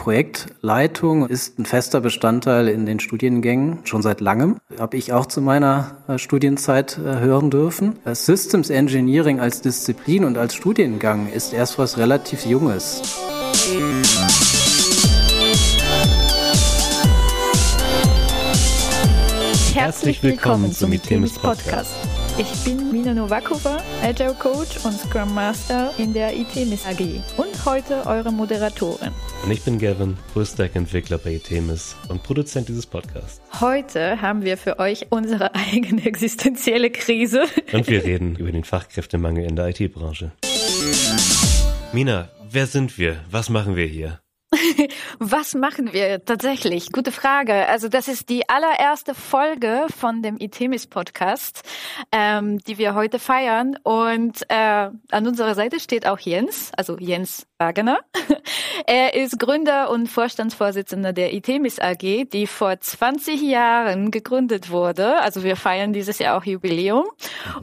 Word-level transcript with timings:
Projektleitung 0.00 1.26
ist 1.26 1.58
ein 1.58 1.66
fester 1.66 2.00
Bestandteil 2.00 2.68
in 2.68 2.86
den 2.86 3.00
Studiengängen 3.00 3.80
schon 3.84 4.00
seit 4.00 4.22
langem. 4.22 4.56
Habe 4.78 4.96
ich 4.96 5.12
auch 5.12 5.26
zu 5.26 5.42
meiner 5.42 5.98
äh, 6.08 6.16
Studienzeit 6.16 6.96
äh, 6.96 7.18
hören 7.18 7.50
dürfen. 7.50 7.98
Systems 8.06 8.70
Engineering 8.70 9.40
als 9.40 9.60
Disziplin 9.60 10.24
und 10.24 10.38
als 10.38 10.54
Studiengang 10.54 11.30
ist 11.30 11.52
erst 11.52 11.78
was 11.78 11.98
relativ 11.98 12.46
Junges. 12.46 13.02
Herzlich 19.74 20.22
willkommen 20.22 20.72
zum 20.72 20.94
Itemis 20.94 21.38
Podcast. 21.38 21.92
Ich 22.40 22.64
bin 22.64 22.90
Mina 22.90 23.12
Novakova, 23.12 23.82
Agile 24.02 24.32
Coach 24.32 24.82
und 24.86 24.94
Scrum 24.98 25.34
Master 25.34 25.92
in 25.98 26.14
der 26.14 26.34
Itemis 26.34 26.86
AG 26.86 27.20
und 27.36 27.66
heute 27.66 28.06
eure 28.06 28.32
Moderatorin. 28.32 29.10
Und 29.44 29.50
ich 29.50 29.60
bin 29.60 29.78
Gavin, 29.78 30.16
Fullstack-Entwickler 30.32 31.18
bei 31.18 31.34
Itemis 31.34 31.96
und 32.08 32.22
Produzent 32.22 32.70
dieses 32.70 32.86
Podcasts. 32.86 33.42
Heute 33.60 34.22
haben 34.22 34.42
wir 34.42 34.56
für 34.56 34.78
euch 34.78 35.08
unsere 35.10 35.54
eigene 35.54 36.06
existenzielle 36.06 36.88
Krise. 36.88 37.44
Und 37.74 37.86
wir 37.88 38.02
reden 38.04 38.36
über 38.36 38.50
den 38.50 38.64
Fachkräftemangel 38.64 39.44
in 39.44 39.54
der 39.54 39.68
IT-Branche. 39.68 40.32
Mina, 41.92 42.30
wer 42.50 42.66
sind 42.66 42.96
wir? 42.96 43.18
Was 43.30 43.50
machen 43.50 43.76
wir 43.76 43.84
hier? 43.84 44.18
Was 45.18 45.54
machen 45.54 45.92
wir 45.92 46.24
tatsächlich? 46.24 46.92
Gute 46.92 47.12
Frage. 47.12 47.66
Also 47.66 47.88
das 47.88 48.08
ist 48.08 48.28
die 48.28 48.48
allererste 48.48 49.14
Folge 49.14 49.86
von 49.96 50.22
dem 50.22 50.36
Itemis 50.38 50.86
Podcast, 50.86 51.62
ähm, 52.12 52.58
die 52.58 52.78
wir 52.78 52.94
heute 52.94 53.18
feiern. 53.18 53.76
Und 53.82 54.42
äh, 54.48 54.54
an 54.54 55.26
unserer 55.26 55.54
Seite 55.54 55.80
steht 55.80 56.06
auch 56.06 56.18
Jens, 56.18 56.72
also 56.76 56.96
Jens 56.98 57.46
Wagner. 57.60 57.98
er 58.86 59.14
ist 59.14 59.38
Gründer 59.38 59.90
und 59.90 60.08
Vorstandsvorsitzender 60.08 61.12
der 61.12 61.34
Itemis 61.34 61.78
AG, 61.78 62.24
die 62.32 62.46
vor 62.46 62.80
20 62.80 63.42
Jahren 63.42 64.10
gegründet 64.10 64.70
wurde. 64.70 65.20
Also 65.20 65.44
wir 65.44 65.56
feiern 65.56 65.92
dieses 65.92 66.18
Jahr 66.18 66.38
auch 66.38 66.44
Jubiläum. 66.44 67.04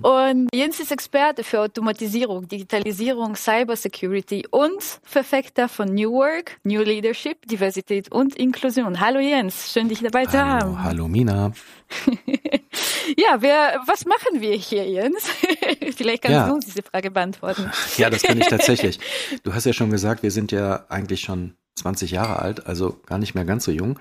Und 0.03 0.49
Jens 0.53 0.79
ist 0.79 0.91
Experte 0.91 1.43
für 1.43 1.61
Automatisierung, 1.61 2.47
Digitalisierung, 2.47 3.35
Cybersecurity 3.35 4.45
und 4.51 4.83
Verfechter 5.01 5.67
von 5.67 5.95
New 5.95 6.11
Work, 6.11 6.59
New 6.63 6.83
Leadership, 6.83 7.47
Diversität 7.47 8.11
und 8.11 8.35
Inklusion. 8.35 8.99
Hallo 8.99 9.19
Jens, 9.19 9.73
schön 9.73 9.89
dich 9.89 10.01
dabei 10.01 10.27
hallo, 10.27 10.31
zu 10.31 10.45
haben. 10.45 10.83
Hallo 10.83 11.07
Mina. 11.07 11.51
ja, 13.17 13.37
wer, 13.39 13.81
was 13.87 14.05
machen 14.05 14.41
wir 14.41 14.53
hier, 14.53 14.87
Jens? 14.87 15.27
Vielleicht 15.95 16.23
kannst 16.23 16.35
ja. 16.35 16.47
du 16.47 16.53
uns 16.53 16.65
diese 16.65 16.83
Frage 16.83 17.09
beantworten. 17.09 17.71
ja, 17.97 18.09
das 18.09 18.21
kann 18.23 18.39
ich 18.39 18.47
tatsächlich. 18.47 18.99
Du 19.43 19.53
hast 19.53 19.65
ja 19.65 19.73
schon 19.73 19.86
gesagt, 19.91 20.23
wir 20.23 20.31
sind 20.31 20.51
ja 20.51 20.85
eigentlich 20.89 21.21
schon 21.21 21.53
20 21.75 22.11
Jahre 22.11 22.39
alt, 22.39 22.67
also 22.67 22.99
gar 23.05 23.17
nicht 23.19 23.35
mehr 23.35 23.45
ganz 23.45 23.65
so 23.65 23.71
jung. 23.71 23.99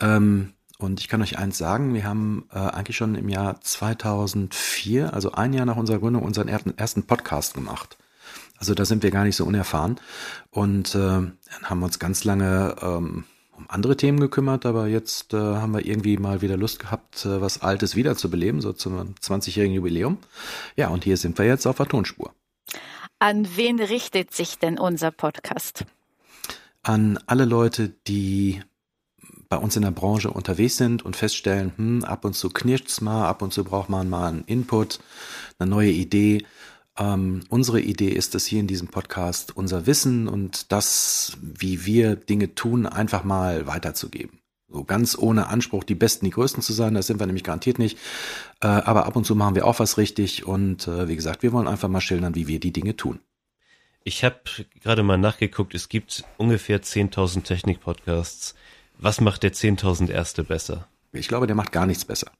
Ähm, 0.00 0.52
und 0.78 1.00
ich 1.00 1.08
kann 1.08 1.22
euch 1.22 1.38
eins 1.38 1.58
sagen, 1.58 1.94
wir 1.94 2.04
haben 2.04 2.48
äh, 2.52 2.58
eigentlich 2.58 2.96
schon 2.96 3.14
im 3.14 3.28
Jahr 3.28 3.60
2004, 3.60 5.14
also 5.14 5.32
ein 5.32 5.52
Jahr 5.52 5.66
nach 5.66 5.76
unserer 5.76 6.00
Gründung, 6.00 6.24
unseren 6.24 6.48
ersten 6.48 7.04
Podcast 7.04 7.54
gemacht. 7.54 7.96
Also 8.58 8.74
da 8.74 8.84
sind 8.84 9.02
wir 9.02 9.10
gar 9.10 9.24
nicht 9.24 9.36
so 9.36 9.44
unerfahren 9.44 10.00
und 10.50 10.94
äh, 10.94 11.20
haben 11.62 11.82
uns 11.82 11.98
ganz 11.98 12.24
lange 12.24 12.76
ähm, 12.80 13.24
um 13.56 13.66
andere 13.68 13.96
Themen 13.96 14.20
gekümmert, 14.20 14.66
aber 14.66 14.86
jetzt 14.86 15.34
äh, 15.34 15.36
haben 15.36 15.72
wir 15.72 15.86
irgendwie 15.86 16.16
mal 16.16 16.42
wieder 16.42 16.56
Lust 16.56 16.78
gehabt, 16.78 17.24
äh, 17.24 17.40
was 17.40 17.62
Altes 17.62 17.96
wiederzubeleben, 17.96 18.60
so 18.60 18.72
zum 18.72 19.14
20-jährigen 19.20 19.74
Jubiläum. 19.74 20.18
Ja, 20.76 20.88
und 20.88 21.04
hier 21.04 21.16
sind 21.16 21.38
wir 21.38 21.46
jetzt 21.46 21.66
auf 21.66 21.76
der 21.76 21.86
Tonspur. 21.86 22.34
An 23.22 23.46
wen 23.54 23.78
richtet 23.78 24.34
sich 24.34 24.58
denn 24.58 24.80
unser 24.80 25.12
Podcast? 25.12 25.84
An 26.82 27.20
alle 27.26 27.44
Leute, 27.44 27.90
die 28.08 28.60
bei 29.48 29.58
uns 29.58 29.76
in 29.76 29.82
der 29.82 29.92
Branche 29.92 30.28
unterwegs 30.28 30.76
sind 30.76 31.04
und 31.04 31.14
feststellen, 31.14 31.72
hm, 31.76 32.04
ab 32.04 32.24
und 32.24 32.34
zu 32.34 32.50
knirscht's 32.50 33.00
mal, 33.00 33.28
ab 33.28 33.40
und 33.42 33.52
zu 33.52 33.62
braucht 33.62 33.88
man 33.88 34.10
mal 34.10 34.26
einen 34.26 34.42
Input, 34.46 34.98
eine 35.60 35.70
neue 35.70 35.92
Idee, 35.92 36.44
ähm, 36.98 37.44
unsere 37.48 37.80
Idee 37.80 38.08
ist 38.08 38.34
es 38.34 38.44
hier 38.44 38.58
in 38.58 38.66
diesem 38.66 38.88
Podcast, 38.88 39.56
unser 39.56 39.86
Wissen 39.86 40.26
und 40.26 40.72
das, 40.72 41.38
wie 41.40 41.86
wir 41.86 42.16
Dinge 42.16 42.56
tun, 42.56 42.86
einfach 42.86 43.22
mal 43.22 43.68
weiterzugeben. 43.68 44.41
So 44.72 44.84
ganz 44.84 45.18
ohne 45.18 45.48
Anspruch, 45.48 45.84
die 45.84 45.94
Besten, 45.94 46.24
die 46.24 46.30
Größten 46.30 46.62
zu 46.62 46.72
sein, 46.72 46.94
das 46.94 47.06
sind 47.06 47.20
wir 47.20 47.26
nämlich 47.26 47.44
garantiert 47.44 47.78
nicht. 47.78 47.98
Äh, 48.60 48.68
aber 48.68 49.04
ab 49.04 49.16
und 49.16 49.24
zu 49.24 49.34
machen 49.34 49.54
wir 49.54 49.66
auch 49.66 49.78
was 49.78 49.98
richtig 49.98 50.46
und 50.46 50.88
äh, 50.88 51.08
wie 51.08 51.16
gesagt, 51.16 51.42
wir 51.42 51.52
wollen 51.52 51.68
einfach 51.68 51.88
mal 51.88 52.00
schildern, 52.00 52.34
wie 52.34 52.48
wir 52.48 52.58
die 52.58 52.72
Dinge 52.72 52.96
tun. 52.96 53.20
Ich 54.04 54.24
habe 54.24 54.40
gerade 54.80 55.02
mal 55.02 55.18
nachgeguckt, 55.18 55.74
es 55.74 55.88
gibt 55.88 56.24
ungefähr 56.38 56.82
10.000 56.82 57.42
Technik-Podcasts. 57.42 58.54
Was 58.98 59.20
macht 59.20 59.42
der 59.42 59.52
10.000 59.52 60.10
erste 60.10 60.42
besser? 60.42 60.88
Ich 61.12 61.28
glaube, 61.28 61.46
der 61.46 61.54
macht 61.54 61.72
gar 61.72 61.86
nichts 61.86 62.04
besser. 62.04 62.30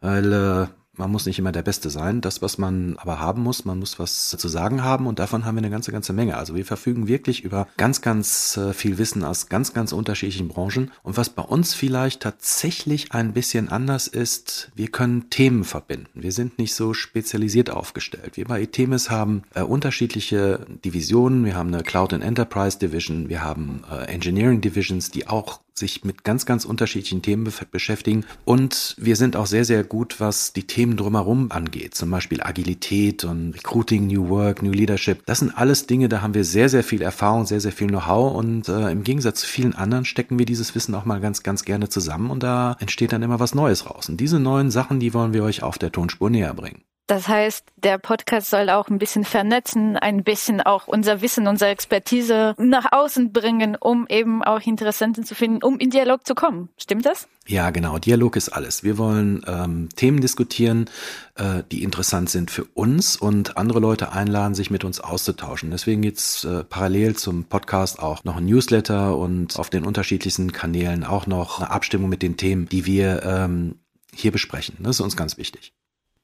Weil 0.00 0.32
äh, 0.32 0.66
man 0.96 1.10
muss 1.10 1.26
nicht 1.26 1.38
immer 1.38 1.52
der 1.52 1.62
Beste 1.62 1.90
sein. 1.90 2.20
Das, 2.20 2.42
was 2.42 2.58
man 2.58 2.96
aber 2.98 3.18
haben 3.18 3.42
muss, 3.42 3.64
man 3.64 3.78
muss 3.78 3.98
was 3.98 4.30
zu 4.30 4.48
sagen 4.48 4.84
haben 4.84 5.06
und 5.06 5.18
davon 5.18 5.44
haben 5.44 5.56
wir 5.56 5.62
eine 5.62 5.70
ganze, 5.70 5.92
ganze 5.92 6.12
Menge. 6.12 6.36
Also 6.36 6.54
wir 6.54 6.66
verfügen 6.66 7.08
wirklich 7.08 7.44
über 7.44 7.66
ganz, 7.76 8.02
ganz 8.02 8.56
äh, 8.56 8.74
viel 8.74 8.98
Wissen 8.98 9.24
aus 9.24 9.48
ganz, 9.48 9.72
ganz 9.72 9.92
unterschiedlichen 9.92 10.48
Branchen. 10.48 10.90
Und 11.02 11.16
was 11.16 11.30
bei 11.30 11.42
uns 11.42 11.74
vielleicht 11.74 12.20
tatsächlich 12.20 13.12
ein 13.12 13.32
bisschen 13.32 13.70
anders 13.70 14.06
ist, 14.06 14.70
wir 14.74 14.88
können 14.88 15.30
Themen 15.30 15.64
verbinden. 15.64 16.08
Wir 16.14 16.32
sind 16.32 16.58
nicht 16.58 16.74
so 16.74 16.92
spezialisiert 16.92 17.70
aufgestellt. 17.70 18.36
Wir 18.36 18.44
bei 18.44 18.60
Itemis 18.60 19.10
haben 19.10 19.42
äh, 19.54 19.62
unterschiedliche 19.62 20.66
Divisionen. 20.84 21.44
Wir 21.44 21.56
haben 21.56 21.72
eine 21.72 21.82
Cloud 21.82 22.12
and 22.12 22.22
Enterprise 22.22 22.78
Division. 22.78 23.30
Wir 23.30 23.42
haben 23.42 23.82
äh, 23.90 24.04
Engineering 24.12 24.60
Divisions, 24.60 25.10
die 25.10 25.26
auch 25.26 25.60
sich 25.74 26.04
mit 26.04 26.24
ganz, 26.24 26.46
ganz 26.46 26.64
unterschiedlichen 26.64 27.22
Themen 27.22 27.50
beschäftigen. 27.70 28.24
Und 28.44 28.94
wir 28.98 29.16
sind 29.16 29.36
auch 29.36 29.46
sehr, 29.46 29.64
sehr 29.64 29.84
gut, 29.84 30.20
was 30.20 30.52
die 30.52 30.66
Themen 30.66 30.96
drumherum 30.96 31.50
angeht. 31.50 31.94
Zum 31.94 32.10
Beispiel 32.10 32.42
Agilität 32.42 33.24
und 33.24 33.54
Recruiting, 33.54 34.06
New 34.06 34.28
Work, 34.28 34.62
New 34.62 34.72
Leadership. 34.72 35.24
Das 35.26 35.40
sind 35.40 35.56
alles 35.56 35.86
Dinge, 35.86 36.08
da 36.08 36.22
haben 36.22 36.34
wir 36.34 36.44
sehr, 36.44 36.68
sehr 36.68 36.84
viel 36.84 37.02
Erfahrung, 37.02 37.46
sehr, 37.46 37.60
sehr 37.60 37.72
viel 37.72 37.88
Know-how. 37.88 38.34
Und 38.34 38.68
äh, 38.68 38.90
im 38.90 39.04
Gegensatz 39.04 39.40
zu 39.40 39.46
vielen 39.46 39.74
anderen 39.74 40.04
stecken 40.04 40.38
wir 40.38 40.46
dieses 40.46 40.74
Wissen 40.74 40.94
auch 40.94 41.04
mal 41.04 41.20
ganz, 41.20 41.42
ganz 41.42 41.64
gerne 41.64 41.88
zusammen. 41.88 42.30
Und 42.30 42.42
da 42.42 42.76
entsteht 42.78 43.12
dann 43.12 43.22
immer 43.22 43.40
was 43.40 43.54
Neues 43.54 43.88
raus. 43.88 44.08
Und 44.08 44.18
diese 44.18 44.38
neuen 44.38 44.70
Sachen, 44.70 45.00
die 45.00 45.14
wollen 45.14 45.32
wir 45.32 45.44
euch 45.44 45.62
auf 45.62 45.78
der 45.78 45.92
Tonspur 45.92 46.30
näher 46.30 46.54
bringen. 46.54 46.82
Das 47.06 47.28
heißt, 47.28 47.66
der 47.76 47.98
Podcast 47.98 48.48
soll 48.48 48.70
auch 48.70 48.88
ein 48.88 48.98
bisschen 48.98 49.24
vernetzen, 49.24 49.96
ein 49.96 50.22
bisschen 50.22 50.60
auch 50.60 50.86
unser 50.86 51.20
Wissen, 51.20 51.48
unsere 51.48 51.70
Expertise 51.70 52.54
nach 52.58 52.92
außen 52.92 53.32
bringen, 53.32 53.76
um 53.78 54.06
eben 54.08 54.42
auch 54.42 54.60
Interessenten 54.60 55.24
zu 55.24 55.34
finden, 55.34 55.62
um 55.62 55.78
in 55.78 55.90
Dialog 55.90 56.26
zu 56.26 56.34
kommen. 56.34 56.68
Stimmt 56.78 57.04
das? 57.04 57.28
Ja, 57.46 57.70
genau. 57.70 57.98
Dialog 57.98 58.36
ist 58.36 58.50
alles. 58.50 58.84
Wir 58.84 58.98
wollen 58.98 59.44
ähm, 59.48 59.88
Themen 59.96 60.20
diskutieren, 60.20 60.88
äh, 61.34 61.64
die 61.72 61.82
interessant 61.82 62.30
sind 62.30 62.52
für 62.52 62.64
uns 62.64 63.16
und 63.16 63.56
andere 63.56 63.80
Leute 63.80 64.12
einladen, 64.12 64.54
sich 64.54 64.70
mit 64.70 64.84
uns 64.84 65.00
auszutauschen. 65.00 65.72
Deswegen 65.72 66.02
gibt's 66.02 66.44
äh, 66.44 66.62
parallel 66.62 67.16
zum 67.16 67.44
Podcast 67.44 67.98
auch 67.98 68.22
noch 68.22 68.36
ein 68.36 68.46
Newsletter 68.46 69.18
und 69.18 69.58
auf 69.58 69.70
den 69.70 69.84
unterschiedlichsten 69.84 70.52
Kanälen 70.52 71.02
auch 71.02 71.26
noch 71.26 71.58
eine 71.58 71.70
Abstimmung 71.70 72.08
mit 72.08 72.22
den 72.22 72.36
Themen, 72.36 72.68
die 72.68 72.86
wir 72.86 73.24
ähm, 73.24 73.80
hier 74.14 74.30
besprechen. 74.30 74.76
Das 74.78 74.96
ist 74.96 75.00
uns 75.00 75.16
ganz 75.16 75.36
wichtig. 75.36 75.74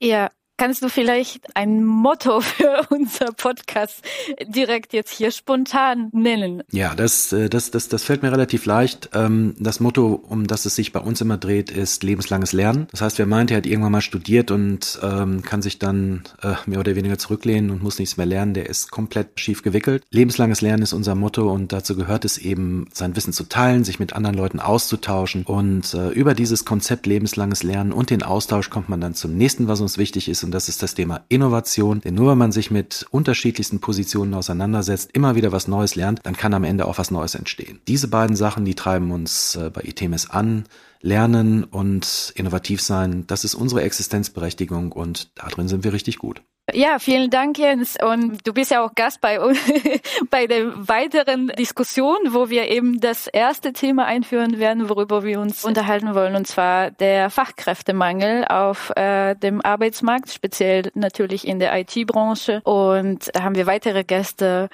Ja, 0.00 0.30
Kannst 0.58 0.82
du 0.82 0.88
vielleicht 0.88 1.54
ein 1.54 1.84
Motto 1.84 2.40
für 2.42 2.84
unser 2.90 3.26
Podcast 3.26 4.02
direkt 4.44 4.92
jetzt 4.92 5.12
hier 5.12 5.30
spontan 5.30 6.10
nennen? 6.12 6.64
Ja, 6.72 6.96
das, 6.96 7.32
äh, 7.32 7.48
das, 7.48 7.70
das, 7.70 7.88
das 7.88 8.02
fällt 8.02 8.24
mir 8.24 8.32
relativ 8.32 8.66
leicht. 8.66 9.10
Ähm, 9.14 9.54
das 9.60 9.78
Motto, 9.78 10.20
um 10.28 10.48
das 10.48 10.66
es 10.66 10.74
sich 10.74 10.92
bei 10.92 10.98
uns 10.98 11.20
immer 11.20 11.36
dreht, 11.36 11.70
ist 11.70 12.02
lebenslanges 12.02 12.52
Lernen. 12.52 12.88
Das 12.90 13.02
heißt, 13.02 13.18
wer 13.20 13.26
meint, 13.26 13.52
er 13.52 13.58
hat 13.58 13.66
irgendwann 13.66 13.92
mal 13.92 14.00
studiert 14.00 14.50
und 14.50 14.98
ähm, 15.00 15.42
kann 15.42 15.62
sich 15.62 15.78
dann 15.78 16.24
äh, 16.42 16.54
mehr 16.66 16.80
oder 16.80 16.96
weniger 16.96 17.18
zurücklehnen 17.18 17.70
und 17.70 17.80
muss 17.80 18.00
nichts 18.00 18.16
mehr 18.16 18.26
lernen, 18.26 18.54
der 18.54 18.68
ist 18.68 18.90
komplett 18.90 19.38
schief 19.38 19.62
gewickelt. 19.62 20.02
Lebenslanges 20.10 20.60
Lernen 20.60 20.82
ist 20.82 20.92
unser 20.92 21.14
Motto 21.14 21.52
und 21.52 21.72
dazu 21.72 21.94
gehört 21.94 22.24
es 22.24 22.36
eben, 22.36 22.88
sein 22.92 23.14
Wissen 23.14 23.32
zu 23.32 23.44
teilen, 23.44 23.84
sich 23.84 24.00
mit 24.00 24.12
anderen 24.12 24.36
Leuten 24.36 24.58
auszutauschen 24.58 25.44
und 25.44 25.94
äh, 25.94 26.08
über 26.08 26.34
dieses 26.34 26.64
Konzept 26.64 27.06
lebenslanges 27.06 27.62
Lernen 27.62 27.92
und 27.92 28.10
den 28.10 28.24
Austausch 28.24 28.70
kommt 28.70 28.88
man 28.88 29.00
dann 29.00 29.14
zum 29.14 29.36
nächsten, 29.36 29.68
was 29.68 29.80
uns 29.80 29.98
wichtig 29.98 30.28
ist 30.28 30.47
und 30.48 30.52
das 30.52 30.70
ist 30.70 30.82
das 30.82 30.94
Thema 30.94 31.26
Innovation. 31.28 32.00
Denn 32.00 32.14
nur 32.14 32.30
wenn 32.30 32.38
man 32.38 32.52
sich 32.52 32.70
mit 32.70 33.04
unterschiedlichsten 33.10 33.80
Positionen 33.80 34.32
auseinandersetzt, 34.32 35.10
immer 35.12 35.34
wieder 35.34 35.52
was 35.52 35.68
Neues 35.68 35.94
lernt, 35.94 36.20
dann 36.22 36.38
kann 36.38 36.54
am 36.54 36.64
Ende 36.64 36.86
auch 36.86 36.96
was 36.96 37.10
Neues 37.10 37.34
entstehen. 37.34 37.80
Diese 37.86 38.08
beiden 38.08 38.34
Sachen, 38.34 38.64
die 38.64 38.74
treiben 38.74 39.10
uns 39.10 39.56
äh, 39.56 39.68
bei 39.68 39.82
ITMS 39.82 40.30
an. 40.30 40.64
Lernen 41.02 41.64
und 41.64 42.32
innovativ 42.34 42.80
sein, 42.80 43.26
das 43.26 43.44
ist 43.44 43.54
unsere 43.54 43.82
Existenzberechtigung 43.82 44.90
und 44.90 45.30
darin 45.34 45.68
sind 45.68 45.84
wir 45.84 45.92
richtig 45.92 46.16
gut. 46.16 46.42
Ja, 46.74 46.98
vielen 46.98 47.30
Dank, 47.30 47.58
Jens. 47.58 47.96
Und 48.02 48.46
du 48.46 48.52
bist 48.52 48.70
ja 48.70 48.84
auch 48.84 48.94
Gast 48.94 49.20
bei, 49.20 49.38
bei 50.30 50.46
der 50.46 50.88
weiteren 50.88 51.48
Diskussion, 51.48 52.16
wo 52.30 52.50
wir 52.50 52.68
eben 52.68 53.00
das 53.00 53.26
erste 53.26 53.72
Thema 53.72 54.04
einführen 54.04 54.58
werden, 54.58 54.88
worüber 54.88 55.24
wir 55.24 55.40
uns 55.40 55.64
unterhalten 55.64 56.14
wollen, 56.14 56.34
und 56.34 56.46
zwar 56.46 56.90
der 56.90 57.30
Fachkräftemangel 57.30 58.44
auf 58.44 58.90
äh, 58.96 59.34
dem 59.34 59.64
Arbeitsmarkt, 59.64 60.30
speziell 60.30 60.90
natürlich 60.94 61.46
in 61.46 61.58
der 61.58 61.78
IT-Branche. 61.78 62.60
Und 62.64 63.30
da 63.34 63.42
haben 63.42 63.54
wir 63.54 63.66
weitere 63.66 64.04
Gäste, 64.04 64.68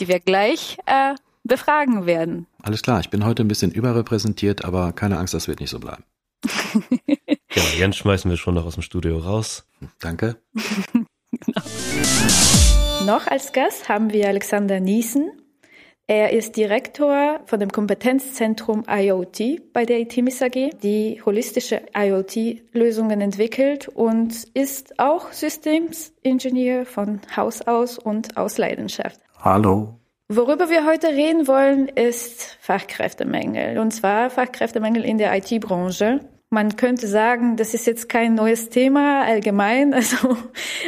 die 0.00 0.08
wir 0.08 0.20
gleich 0.20 0.76
äh, 0.86 1.14
befragen 1.44 2.04
werden. 2.04 2.46
Alles 2.62 2.82
klar, 2.82 3.00
ich 3.00 3.10
bin 3.10 3.24
heute 3.24 3.42
ein 3.42 3.48
bisschen 3.48 3.70
überrepräsentiert, 3.70 4.64
aber 4.64 4.92
keine 4.92 5.18
Angst, 5.18 5.32
das 5.32 5.48
wird 5.48 5.60
nicht 5.60 5.70
so 5.70 5.80
bleiben. 5.80 6.04
ja, 7.06 7.62
Jens 7.78 7.96
schmeißen 7.96 8.30
wir 8.30 8.36
schon 8.36 8.54
noch 8.54 8.66
aus 8.66 8.74
dem 8.74 8.82
Studio 8.82 9.18
raus. 9.18 9.64
Danke. 9.98 10.36
Noch 13.08 13.26
als 13.26 13.54
Gast 13.54 13.88
haben 13.88 14.12
wir 14.12 14.28
Alexander 14.28 14.80
Niesen. 14.80 15.32
Er 16.06 16.34
ist 16.34 16.58
Direktor 16.58 17.40
von 17.46 17.58
dem 17.58 17.72
Kompetenzzentrum 17.72 18.84
IoT 18.86 19.72
bei 19.72 19.86
der 19.86 20.00
ITMIS 20.00 20.42
AG, 20.42 20.72
die 20.82 21.22
holistische 21.24 21.80
IoT-Lösungen 21.96 23.22
entwickelt 23.22 23.88
und 23.88 24.44
ist 24.52 24.98
auch 24.98 25.32
Systemsingenieur 25.32 26.84
von 26.84 27.22
Haus 27.34 27.62
aus 27.62 27.98
und 27.98 28.36
aus 28.36 28.58
Leidenschaft. 28.58 29.18
Hallo. 29.42 29.94
Worüber 30.28 30.68
wir 30.68 30.84
heute 30.84 31.06
reden 31.06 31.48
wollen, 31.48 31.88
ist 31.88 32.58
Fachkräftemängel. 32.60 33.78
Und 33.78 33.92
zwar 33.92 34.28
Fachkräftemängel 34.28 35.02
in 35.02 35.16
der 35.16 35.34
IT-Branche. 35.34 36.20
Man 36.50 36.76
könnte 36.76 37.06
sagen, 37.08 37.56
das 37.56 37.74
ist 37.74 37.86
jetzt 37.86 38.08
kein 38.08 38.34
neues 38.34 38.70
Thema 38.70 39.22
allgemein, 39.24 39.92
also 39.94 40.36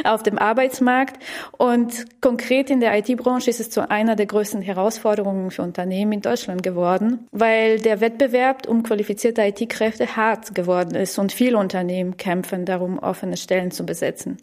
auf 0.03 0.23
dem 0.23 0.39
Arbeitsmarkt. 0.39 1.21
Und 1.57 2.05
konkret 2.19 2.71
in 2.71 2.79
der 2.79 2.97
IT-Branche 2.97 3.49
ist 3.51 3.59
es 3.59 3.69
zu 3.69 3.89
einer 3.89 4.15
der 4.15 4.25
größten 4.25 4.63
Herausforderungen 4.63 5.51
für 5.51 5.61
Unternehmen 5.61 6.13
in 6.13 6.21
Deutschland 6.21 6.63
geworden, 6.63 7.27
weil 7.31 7.79
der 7.79 8.01
Wettbewerb 8.01 8.67
um 8.67 8.81
qualifizierte 8.81 9.43
IT-Kräfte 9.43 10.15
hart 10.15 10.55
geworden 10.55 10.95
ist 10.95 11.19
und 11.19 11.31
viele 11.31 11.59
Unternehmen 11.59 12.17
kämpfen 12.17 12.65
darum, 12.65 12.97
offene 12.97 13.37
Stellen 13.37 13.69
zu 13.69 13.85
besetzen. 13.85 14.37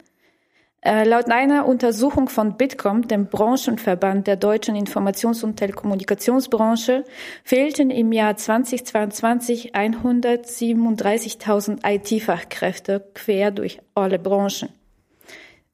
Äh, 0.81 1.03
laut 1.05 1.29
einer 1.29 1.67
Untersuchung 1.67 2.29
von 2.29 2.57
Bitkom, 2.57 3.09
dem 3.09 3.27
Branchenverband 3.27 4.29
der 4.29 4.37
deutschen 4.37 4.77
Informations- 4.77 5.43
und 5.43 5.57
Telekommunikationsbranche, 5.57 7.03
fehlten 7.43 7.91
im 7.91 8.13
Jahr 8.13 8.37
2022 8.37 9.75
137.000 9.75 11.81
IT-Fachkräfte 11.85 13.11
quer 13.15 13.51
durch 13.51 13.81
alle 13.97 14.21
Branchen. 14.21 14.69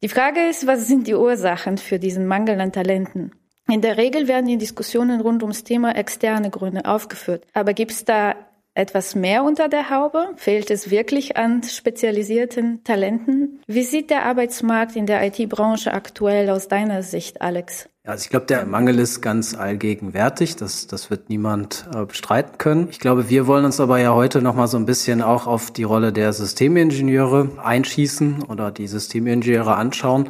Die 0.03 0.09
Frage 0.09 0.49
ist, 0.49 0.67
was 0.67 0.89
sind 0.89 1.07
die 1.07 1.15
Ursachen 1.15 1.77
für 1.77 1.99
diesen 1.99 2.27
Mangel 2.27 2.59
an 2.61 2.73
Talenten? 2.73 3.33
In 3.69 3.83
der 3.83 3.99
Regel 3.99 4.29
werden 4.29 4.49
in 4.49 4.59
Diskussionen 4.59 5.21
rund 5.21 5.43
ums 5.43 5.65
Thema 5.65 5.97
externe 5.97 6.51
Gründe 6.51 6.87
aufgeführt. 6.87 7.47
Aber 7.53 7.73
gibt 7.73 7.93
es 7.93 8.05
da 8.05 8.35
etwas 8.75 9.15
mehr 9.15 9.45
unter 9.45 9.69
der 9.69 9.91
Haube? 9.91 10.29
Fehlt 10.37 10.71
es 10.71 10.91
wirklich 10.91 11.37
an 11.37 11.63
spezialisierten 11.63 12.83
Talenten? 12.85 13.61
Wie 13.67 13.85
sieht 13.85 14.11
der 14.11 14.27
Arbeitsmarkt 14.27 14.97
in 14.97 15.07
der 15.07 15.25
IT-Branche 15.27 15.93
aktuell 15.93 16.51
aus 16.51 16.69
deiner 16.69 17.03
Sicht, 17.03 17.41
Alex? 17.41 17.89
Also 18.07 18.25
ich 18.25 18.29
glaube, 18.29 18.45
der 18.45 18.67
Mangel 18.67 18.99
ist 18.99 19.23
ganz 19.23 19.55
allgegenwärtig. 19.55 20.57
Das, 20.57 20.87
das 20.87 21.09
wird 21.09 21.31
niemand 21.31 21.89
äh, 21.95 22.05
bestreiten 22.05 22.59
können. 22.59 22.89
Ich 22.91 23.01
glaube, 23.01 23.31
wir 23.31 23.47
wollen 23.47 23.65
uns 23.65 23.81
aber 23.81 23.99
ja 23.99 24.13
heute 24.13 24.43
noch 24.43 24.55
mal 24.55 24.67
so 24.67 24.77
ein 24.77 24.85
bisschen 24.85 25.23
auch 25.23 25.47
auf 25.47 25.71
die 25.71 25.85
Rolle 25.85 26.13
der 26.13 26.35
Systemingenieure 26.35 27.53
einschießen 27.63 28.43
oder 28.43 28.71
die 28.71 28.89
Systemingenieure 28.89 29.77
anschauen. 29.77 30.29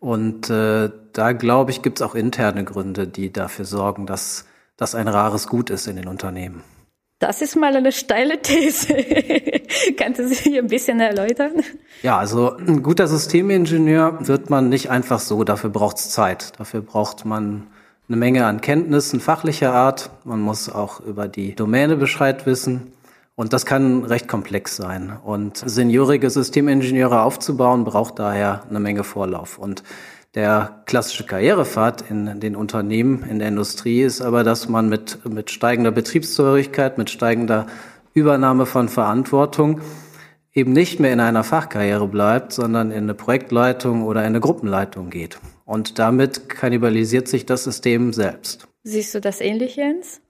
Und 0.00 0.50
äh, 0.50 0.90
da 1.12 1.32
glaube 1.32 1.70
ich, 1.70 1.82
gibt 1.82 2.00
es 2.00 2.02
auch 2.02 2.16
interne 2.16 2.64
Gründe, 2.64 3.06
die 3.06 3.32
dafür 3.32 3.66
sorgen, 3.66 4.06
dass 4.06 4.46
das 4.76 4.96
ein 4.96 5.06
rares 5.06 5.46
Gut 5.46 5.70
ist 5.70 5.86
in 5.86 5.94
den 5.94 6.08
Unternehmen. 6.08 6.64
Das 7.22 7.40
ist 7.40 7.54
mal 7.54 7.76
eine 7.76 7.92
steile 7.92 8.42
These. 8.42 8.96
Kannst 9.96 10.18
du 10.18 10.26
sie 10.26 10.58
ein 10.58 10.66
bisschen 10.66 10.98
erläutern? 10.98 11.52
Ja, 12.02 12.18
also 12.18 12.56
ein 12.56 12.82
guter 12.82 13.06
Systemingenieur 13.06 14.26
wird 14.26 14.50
man 14.50 14.68
nicht 14.68 14.90
einfach 14.90 15.20
so. 15.20 15.44
Dafür 15.44 15.70
braucht 15.70 15.98
es 15.98 16.10
Zeit. 16.10 16.58
Dafür 16.58 16.80
braucht 16.80 17.24
man 17.24 17.68
eine 18.08 18.16
Menge 18.16 18.44
an 18.44 18.60
Kenntnissen 18.60 19.20
fachlicher 19.20 19.72
Art. 19.72 20.10
Man 20.24 20.40
muss 20.40 20.68
auch 20.68 20.98
über 20.98 21.28
die 21.28 21.54
Domäne 21.54 21.94
Bescheid 21.94 22.44
wissen. 22.44 22.92
Und 23.36 23.52
das 23.52 23.66
kann 23.66 24.02
recht 24.02 24.26
komplex 24.26 24.74
sein. 24.74 25.16
Und 25.24 25.58
seniorige 25.58 26.28
Systemingenieure 26.28 27.22
aufzubauen, 27.22 27.84
braucht 27.84 28.18
daher 28.18 28.64
eine 28.68 28.80
Menge 28.80 29.04
Vorlauf. 29.04 29.58
Und 29.58 29.84
der 30.34 30.82
klassische 30.86 31.24
Karrierepfad 31.24 32.08
in 32.10 32.40
den 32.40 32.56
Unternehmen, 32.56 33.22
in 33.28 33.38
der 33.38 33.48
Industrie 33.48 34.02
ist 34.02 34.22
aber, 34.22 34.44
dass 34.44 34.68
man 34.68 34.88
mit, 34.88 35.28
mit 35.28 35.50
steigender 35.50 35.90
Betriebszugehörigkeit, 35.90 36.96
mit 36.96 37.10
steigender 37.10 37.66
Übernahme 38.14 38.64
von 38.66 38.88
Verantwortung 38.88 39.80
eben 40.54 40.72
nicht 40.72 41.00
mehr 41.00 41.12
in 41.12 41.20
einer 41.20 41.44
Fachkarriere 41.44 42.08
bleibt, 42.08 42.52
sondern 42.52 42.90
in 42.90 43.04
eine 43.04 43.14
Projektleitung 43.14 44.02
oder 44.02 44.20
in 44.20 44.28
eine 44.28 44.40
Gruppenleitung 44.40 45.10
geht. 45.10 45.38
Und 45.64 45.98
damit 45.98 46.48
kannibalisiert 46.48 47.28
sich 47.28 47.46
das 47.46 47.64
System 47.64 48.12
selbst. 48.12 48.68
Siehst 48.82 49.14
du 49.14 49.20
das 49.20 49.40
ähnlich, 49.40 49.76
Jens? 49.76 50.20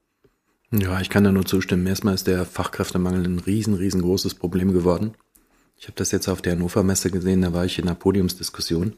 Ja, 0.72 1.00
ich 1.00 1.10
kann 1.10 1.24
da 1.24 1.32
nur 1.32 1.44
zustimmen. 1.44 1.86
Erstmal 1.86 2.14
ist 2.14 2.26
der 2.26 2.44
Fachkräftemangel 2.44 3.26
ein 3.26 3.38
riesen, 3.40 3.74
riesengroßes 3.74 4.34
Problem 4.34 4.72
geworden. 4.72 5.14
Ich 5.76 5.84
habe 5.84 5.94
das 5.96 6.12
jetzt 6.12 6.28
auf 6.28 6.42
der 6.42 6.52
Hannover 6.52 6.82
Messe 6.82 7.10
gesehen, 7.10 7.42
da 7.42 7.52
war 7.52 7.64
ich 7.64 7.78
in 7.78 7.86
einer 7.86 7.96
Podiumsdiskussion 7.96 8.94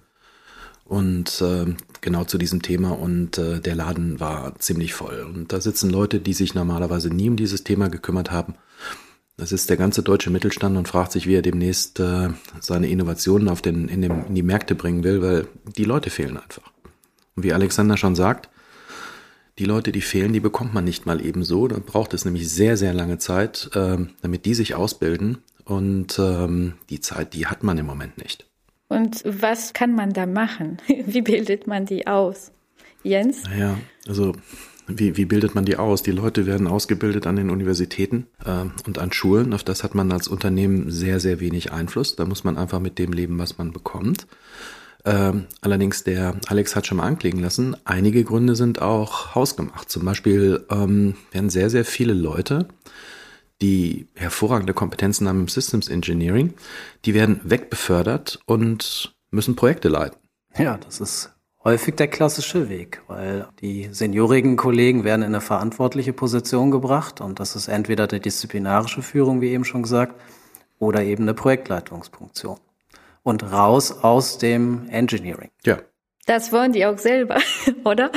und 0.95 1.43
äh, 1.43 1.75
genau 2.03 2.23
zu 2.23 2.39
diesem 2.39 2.63
Thema 2.63 2.97
und 2.97 3.37
äh, 3.37 3.59
der 3.61 3.75
Laden 3.75 4.21
war 4.21 4.57
ziemlich 4.61 4.95
voll. 4.95 5.27
Und 5.29 5.53
da 5.53 5.61
sitzen 5.61 5.91
Leute, 5.91 6.21
die 6.21 6.35
sich 6.35 6.55
normalerweise 6.55 7.09
nie 7.09 7.29
um 7.29 7.37
dieses 7.37 7.65
Thema 7.65 7.89
gekümmert 7.89 8.31
haben. 8.31 8.55
Das 9.37 9.51
ist 9.51 9.69
der 9.71 9.77
ganze 9.77 10.05
deutsche 10.05 10.31
Mittelstand 10.31 10.77
und 10.77 10.87
fragt 10.87 11.11
sich, 11.11 11.27
wie 11.27 11.35
er 11.35 11.43
demnächst 11.43 11.99
äh, 11.99 12.29
seine 12.61 12.89
Innovationen 12.89 13.49
auf 13.49 13.61
den, 13.61 13.89
in, 13.89 14.03
dem, 14.03 14.27
in 14.29 14.37
die 14.37 14.45
Märkte 14.45 14.77
bringen 14.77 15.03
will, 15.03 15.21
weil 15.21 15.49
die 15.77 15.83
Leute 15.83 16.11
fehlen 16.11 16.37
einfach. 16.37 16.71
Und 17.35 17.43
wie 17.43 17.53
Alexander 17.53 17.97
schon 17.97 18.15
sagt, 18.15 18.49
die 19.59 19.65
Leute, 19.65 19.91
die 19.91 20.01
fehlen, 20.01 20.33
die 20.33 20.39
bekommt 20.39 20.75
man 20.75 20.85
nicht 20.85 21.07
mal 21.07 21.21
ebenso. 21.21 21.67
Da 21.67 21.79
braucht 21.85 22.15
es 22.15 22.25
nämlich 22.25 22.49
sehr, 22.49 22.77
sehr 22.77 22.95
lange 22.95 23.19
Zeit, 23.19 23.69
äh, 23.75 23.99
damit 24.23 24.45
die 24.45 24.55
sich 24.55 24.77
ausbilden. 24.77 25.39
Und 25.65 26.21
ähm, 26.21 26.75
die 26.89 27.01
Zeit, 27.01 27.35
die 27.35 27.49
hat 27.49 27.65
man 27.65 27.79
im 27.79 27.87
Moment 27.87 28.17
nicht. 28.19 28.47
Und 28.95 29.23
was 29.25 29.73
kann 29.73 29.95
man 29.95 30.13
da 30.13 30.27
machen? 30.27 30.79
Wie 30.87 31.23
bildet 31.23 31.67
man 31.67 31.87
die 31.87 32.07
aus? 32.07 32.53
Jens? 33.03 33.43
Naja, 33.45 33.77
also 34.09 34.35
wie, 34.87 35.17
wie 35.17 35.25
bildet 35.25 35.55
man 35.55 35.65
die 35.65 35.77
aus? 35.77 36.03
Die 36.03 36.11
Leute 36.11 36.47
werden 36.47 36.67
ausgebildet 36.67 37.27
an 37.27 37.37
den 37.37 37.51
Universitäten 37.51 38.27
äh, 38.45 38.65
und 38.87 38.99
an 38.99 39.13
Schulen. 39.13 39.53
Auf 39.53 39.65
das 39.65 39.83
hat 39.83 39.95
man 39.95 40.13
als 40.13 40.29
Unternehmen 40.29 40.91
sehr, 40.91 41.21
sehr 41.21 41.41
wenig 41.41 41.73
Einfluss. 41.73 42.17
Da 42.17 42.25
muss 42.25 42.45
man 42.45 42.57
einfach 42.57 42.81
mit 42.81 42.99
dem 42.99 43.13
leben, 43.13 43.39
was 43.39 43.59
man 43.59 43.73
bekommt. 43.73 44.27
Ähm, 45.07 45.47
allerdings, 45.61 46.05
der 46.05 46.37
Alex 46.47 46.77
hat 46.77 46.87
schon 46.87 46.99
mal 46.99 47.07
anklingen 47.07 47.43
lassen, 47.43 47.77
einige 47.85 48.25
Gründe 48.25 48.57
sind 48.57 48.81
auch 48.81 49.35
hausgemacht. 49.35 49.91
Zum 49.91 50.05
Beispiel 50.05 50.65
ähm, 50.71 51.15
werden 51.31 51.51
sehr, 51.51 51.69
sehr 51.69 51.85
viele 51.85 52.15
Leute 52.15 52.69
die 53.65 54.09
hervorragende 54.15 54.75
Kompetenzen 54.75 55.27
haben 55.27 55.41
im 55.41 55.49
Systems 55.49 55.89
Engineering, 55.89 56.53
die 57.07 57.15
werden 57.15 57.41
wegbefördert 57.45 58.41
und 58.45 59.17
müssen 59.31 59.57
Projekte 59.57 59.89
leiten. 59.89 60.19
Ja, 60.59 60.77
das 60.77 61.01
ist 61.01 61.33
häufig 61.65 61.95
der 61.95 62.09
klassische 62.09 62.69
Weg, 62.69 63.01
weil 63.07 63.49
die 63.63 63.89
seniorigen 63.91 64.57
Kollegen 64.57 65.03
werden 65.05 65.23
in 65.23 65.29
eine 65.29 65.41
verantwortliche 65.41 66.13
Position 66.13 66.71
gebracht 66.71 67.23
und 67.23 67.41
das 67.41 67.57
ist 67.57 67.69
entweder 67.69 68.07
die 68.07 68.21
disziplinarische 68.21 69.01
Führung, 69.01 69.41
wie 69.41 69.49
eben 69.49 69.65
schon 69.65 69.83
gesagt, 69.83 70.21
oder 70.79 71.03
eben 71.03 71.23
eine 71.23 71.33
Projektleitungsfunktion. 71.33 72.59
Und 73.23 73.51
raus 73.51 73.91
aus 73.91 74.37
dem 74.37 74.87
Engineering. 74.91 75.49
Ja. 75.65 75.79
Das 76.27 76.53
wollen 76.53 76.73
die 76.73 76.85
auch 76.85 76.99
selber, 76.99 77.39
oder? 77.85 78.13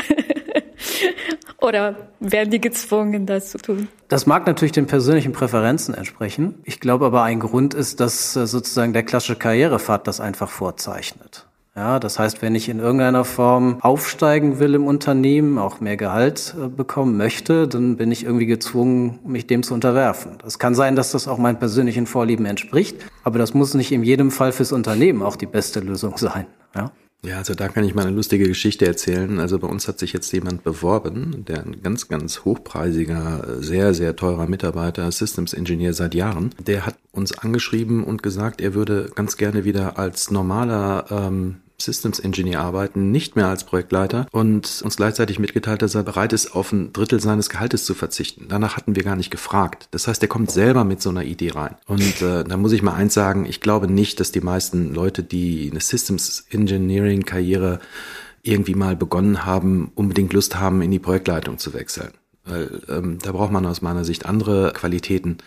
Oder 1.60 1.96
werden 2.20 2.52
die 2.52 2.62
gezwungen, 2.62 3.26
das 3.26 3.50
zu 3.50 3.58
tun? 3.58 3.88
Das 4.10 4.26
mag 4.26 4.46
natürlich 4.46 4.74
den 4.74 4.86
persönlichen 4.86 5.34
Präferenzen 5.34 5.96
entsprechen. 5.96 6.56
Ich 6.64 6.80
glaube 6.80 7.08
aber, 7.08 7.24
ein 7.24 7.40
Grund 7.40 7.74
ist, 7.74 8.00
dass 8.00 8.36
äh, 8.36 8.46
sozusagen 8.46 8.94
der 8.94 9.04
klassische 9.04 9.36
Karrierepfad 9.36 10.08
das 10.08 10.20
einfach 10.20 10.50
vorzeichnet. 10.50 11.48
Ja, 11.76 12.00
das 12.00 12.18
heißt, 12.18 12.42
wenn 12.42 12.56
ich 12.56 12.70
in 12.70 12.80
irgendeiner 12.80 13.24
Form 13.24 13.78
aufsteigen 13.82 14.58
will 14.58 14.74
im 14.74 14.88
Unternehmen, 14.88 15.60
auch 15.60 15.80
mehr 15.80 15.98
Gehalt 15.98 16.56
äh, 16.60 16.68
bekommen 16.68 17.18
möchte, 17.18 17.68
dann 17.68 17.98
bin 17.98 18.12
ich 18.12 18.24
irgendwie 18.24 18.48
gezwungen, 18.48 19.20
mich 19.26 19.46
dem 19.46 19.62
zu 19.62 19.74
unterwerfen. 19.74 20.40
Es 20.46 20.60
kann 20.60 20.74
sein, 20.74 20.96
dass 20.96 21.12
das 21.12 21.28
auch 21.28 21.38
meinen 21.38 21.60
persönlichen 21.60 22.08
Vorlieben 22.08 22.46
entspricht, 22.46 22.98
aber 23.24 23.38
das 23.40 23.54
muss 23.54 23.74
nicht 23.74 23.92
in 23.92 24.04
jedem 24.04 24.32
Fall 24.32 24.52
fürs 24.52 24.72
Unternehmen 24.72 25.22
auch 25.22 25.36
die 25.36 25.46
beste 25.46 25.80
Lösung 25.80 26.18
sein. 26.18 26.46
Ja? 26.76 26.92
Ja, 27.24 27.38
also 27.38 27.56
da 27.56 27.68
kann 27.68 27.84
ich 27.84 27.96
mal 27.96 28.06
eine 28.06 28.16
lustige 28.16 28.48
Geschichte 28.48 28.86
erzählen. 28.86 29.40
Also 29.40 29.58
bei 29.60 29.68
uns 29.68 29.88
hat 29.88 30.00
sich 30.00 30.14
jetzt 30.14 30.32
jemand 30.32 30.64
beworben, 30.64 31.46
der 31.46 31.64
ein 31.64 31.82
ganz, 31.82 32.08
ganz 32.08 32.46
hochpreisiger, 32.46 33.62
sehr, 33.62 33.94
sehr 33.94 34.16
teurer 34.16 34.48
Mitarbeiter, 34.48 35.12
Systems 35.12 35.54
Engineer 35.54 35.94
seit 35.94 36.14
Jahren. 36.14 36.52
Der 36.60 36.86
hat 36.86 36.96
uns 37.12 37.38
angeschrieben 37.38 38.04
und 38.04 38.22
gesagt, 38.22 38.62
er 38.62 38.76
würde 38.76 39.12
ganz 39.16 39.36
gerne 39.36 39.66
wieder 39.66 39.98
als 39.98 40.30
normaler 40.30 41.06
ähm, 41.10 41.58
Systems 41.80 42.20
Engineer 42.20 42.62
arbeiten, 42.62 43.12
nicht 43.12 43.36
mehr 43.36 43.48
als 43.48 43.64
Projektleiter 43.64 44.28
und 44.32 44.82
uns 44.84 44.98
gleichzeitig 44.98 45.40
mitgeteilt, 45.40 45.82
dass 45.82 45.96
er 45.96 46.04
bereit 46.04 46.34
ist, 46.34 46.56
auf 46.56 46.72
ein 46.72 46.92
Drittel 46.92 47.20
seines 47.20 47.50
Gehaltes 47.50 47.86
zu 47.86 47.94
verzichten. 47.94 48.48
Danach 48.50 48.78
hatten 48.78 48.96
wir 48.96 49.04
gar 49.04 49.16
nicht 49.16 49.30
gefragt. 49.30 49.88
Das 49.92 50.08
heißt, 50.08 50.22
er 50.22 50.28
kommt 50.28 50.52
selber 50.52 50.84
mit 50.84 51.02
so 51.02 51.10
einer 51.10 51.24
Idee 51.24 51.52
rein. 51.52 51.76
Und 51.86 52.22
äh, 52.22 52.44
da 52.44 52.58
muss 52.58 52.72
ich 52.72 52.82
mal 52.82 52.94
eins 52.94 53.14
sagen, 53.14 53.46
ich 53.46 53.62
glaube 53.62 53.88
nicht, 53.88 54.20
dass 54.20 54.32
die 54.32 54.42
meisten 54.42 54.94
Leute, 54.94 55.24
die 55.24 55.70
eine 55.72 55.82
Systems 55.82 56.46
Engineering 56.50 57.24
Karriere 57.24 57.80
irgendwie 58.42 58.76
mal 58.76 58.96
begonnen 58.96 59.46
haben, 59.46 59.92
unbedingt 59.96 60.34
Lust 60.34 60.60
haben, 60.60 60.82
in 60.82 60.92
die 60.92 61.00
Projektleitung 61.00 61.58
zu 61.58 61.74
wechseln. 61.74 62.12
Weil 62.48 62.82
ähm, 62.90 63.20
da 63.22 63.32
braucht 63.32 63.52
man 63.52 63.66
aus 63.66 63.82
meiner 63.82 64.06
Sicht 64.06 64.26
andere 64.26 64.72
Qualitäten 64.74 65.38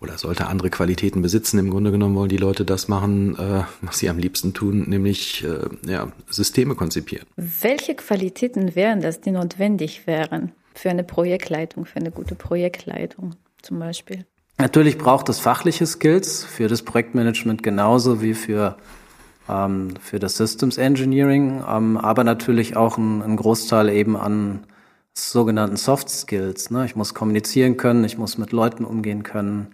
oder 0.00 0.18
sollte 0.18 0.46
andere 0.46 0.70
Qualitäten 0.70 1.22
besitzen. 1.22 1.58
Im 1.58 1.70
Grunde 1.70 1.90
genommen 1.90 2.14
wollen 2.14 2.28
die 2.28 2.36
Leute 2.36 2.64
das 2.64 2.88
machen, 2.88 3.38
äh, 3.38 3.64
was 3.82 3.98
sie 3.98 4.08
am 4.08 4.18
liebsten 4.18 4.54
tun, 4.54 4.84
nämlich 4.88 5.44
äh, 5.44 5.90
ja, 5.90 6.08
Systeme 6.28 6.74
konzipieren. 6.74 7.26
Welche 7.36 7.94
Qualitäten 7.94 8.74
wären 8.74 9.00
das, 9.00 9.20
die 9.20 9.30
notwendig 9.30 10.06
wären 10.06 10.52
für 10.74 10.90
eine 10.90 11.04
Projektleitung, 11.04 11.84
für 11.84 12.00
eine 12.00 12.10
gute 12.10 12.34
Projektleitung 12.34 13.34
zum 13.62 13.78
Beispiel? 13.78 14.24
Natürlich 14.58 14.98
braucht 14.98 15.28
es 15.28 15.38
fachliche 15.38 15.86
Skills 15.86 16.44
für 16.44 16.68
das 16.68 16.82
Projektmanagement 16.82 17.62
genauso 17.62 18.20
wie 18.20 18.34
für 18.34 18.76
ähm, 19.48 19.94
für 20.00 20.18
das 20.18 20.36
Systems 20.36 20.78
Engineering, 20.78 21.62
ähm, 21.68 21.96
aber 21.96 22.24
natürlich 22.24 22.76
auch 22.76 22.98
ein, 22.98 23.22
ein 23.22 23.36
Großteil 23.36 23.88
eben 23.88 24.16
an 24.16 24.60
sogenannten 25.18 25.76
Soft 25.76 26.08
Skills. 26.08 26.70
Ne? 26.70 26.84
Ich 26.86 26.96
muss 26.96 27.14
kommunizieren 27.14 27.76
können, 27.76 28.04
ich 28.04 28.18
muss 28.18 28.38
mit 28.38 28.52
Leuten 28.52 28.84
umgehen 28.84 29.22
können, 29.22 29.68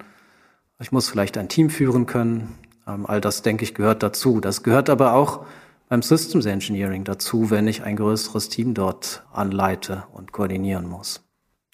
ich 0.81 0.93
muss 0.93 1.09
vielleicht 1.09 1.39
ein 1.39 1.49
Team 1.49 1.71
führen 1.71 2.07
können. 2.07 2.59
Ähm, 2.87 3.07
all 3.07 3.21
das, 3.21 3.43
denke 3.43 3.65
ich, 3.65 3.75
gehört 3.75 4.03
dazu. 4.03 4.41
Das 4.41 4.63
gehört 4.63 4.91
aber 4.91 5.15
auch 5.15 5.47
beim 5.89 6.03
Systems 6.03 6.47
Engineering 6.47 7.05
dazu, 7.05 7.51
wenn 7.51 7.69
ich 7.69 7.83
ein 7.83 7.97
größeres 7.97 8.49
Team 8.49 8.75
dort 8.75 9.23
anleite 9.33 10.05
und 10.13 10.33
koordinieren 10.33 10.89
muss. 10.89 11.23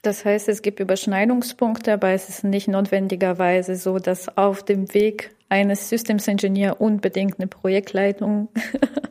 Das 0.03 0.25
heißt, 0.25 0.49
es 0.49 0.63
gibt 0.63 0.81
Überschneidungspunkte, 0.81 1.93
aber 1.93 2.11
es 2.11 2.29
ist 2.29 2.45
nicht 2.45 2.69
notwendigerweise 2.69 3.77
so, 3.77 3.99
dass 3.99 4.37
auf 4.37 4.63
dem 4.63 4.93
Weg 4.95 5.35
eines 5.51 5.89
Systems 5.91 6.27
Engineer 6.27 6.81
unbedingt 6.81 7.39
eine 7.39 7.49
Projektleitung 7.49 8.49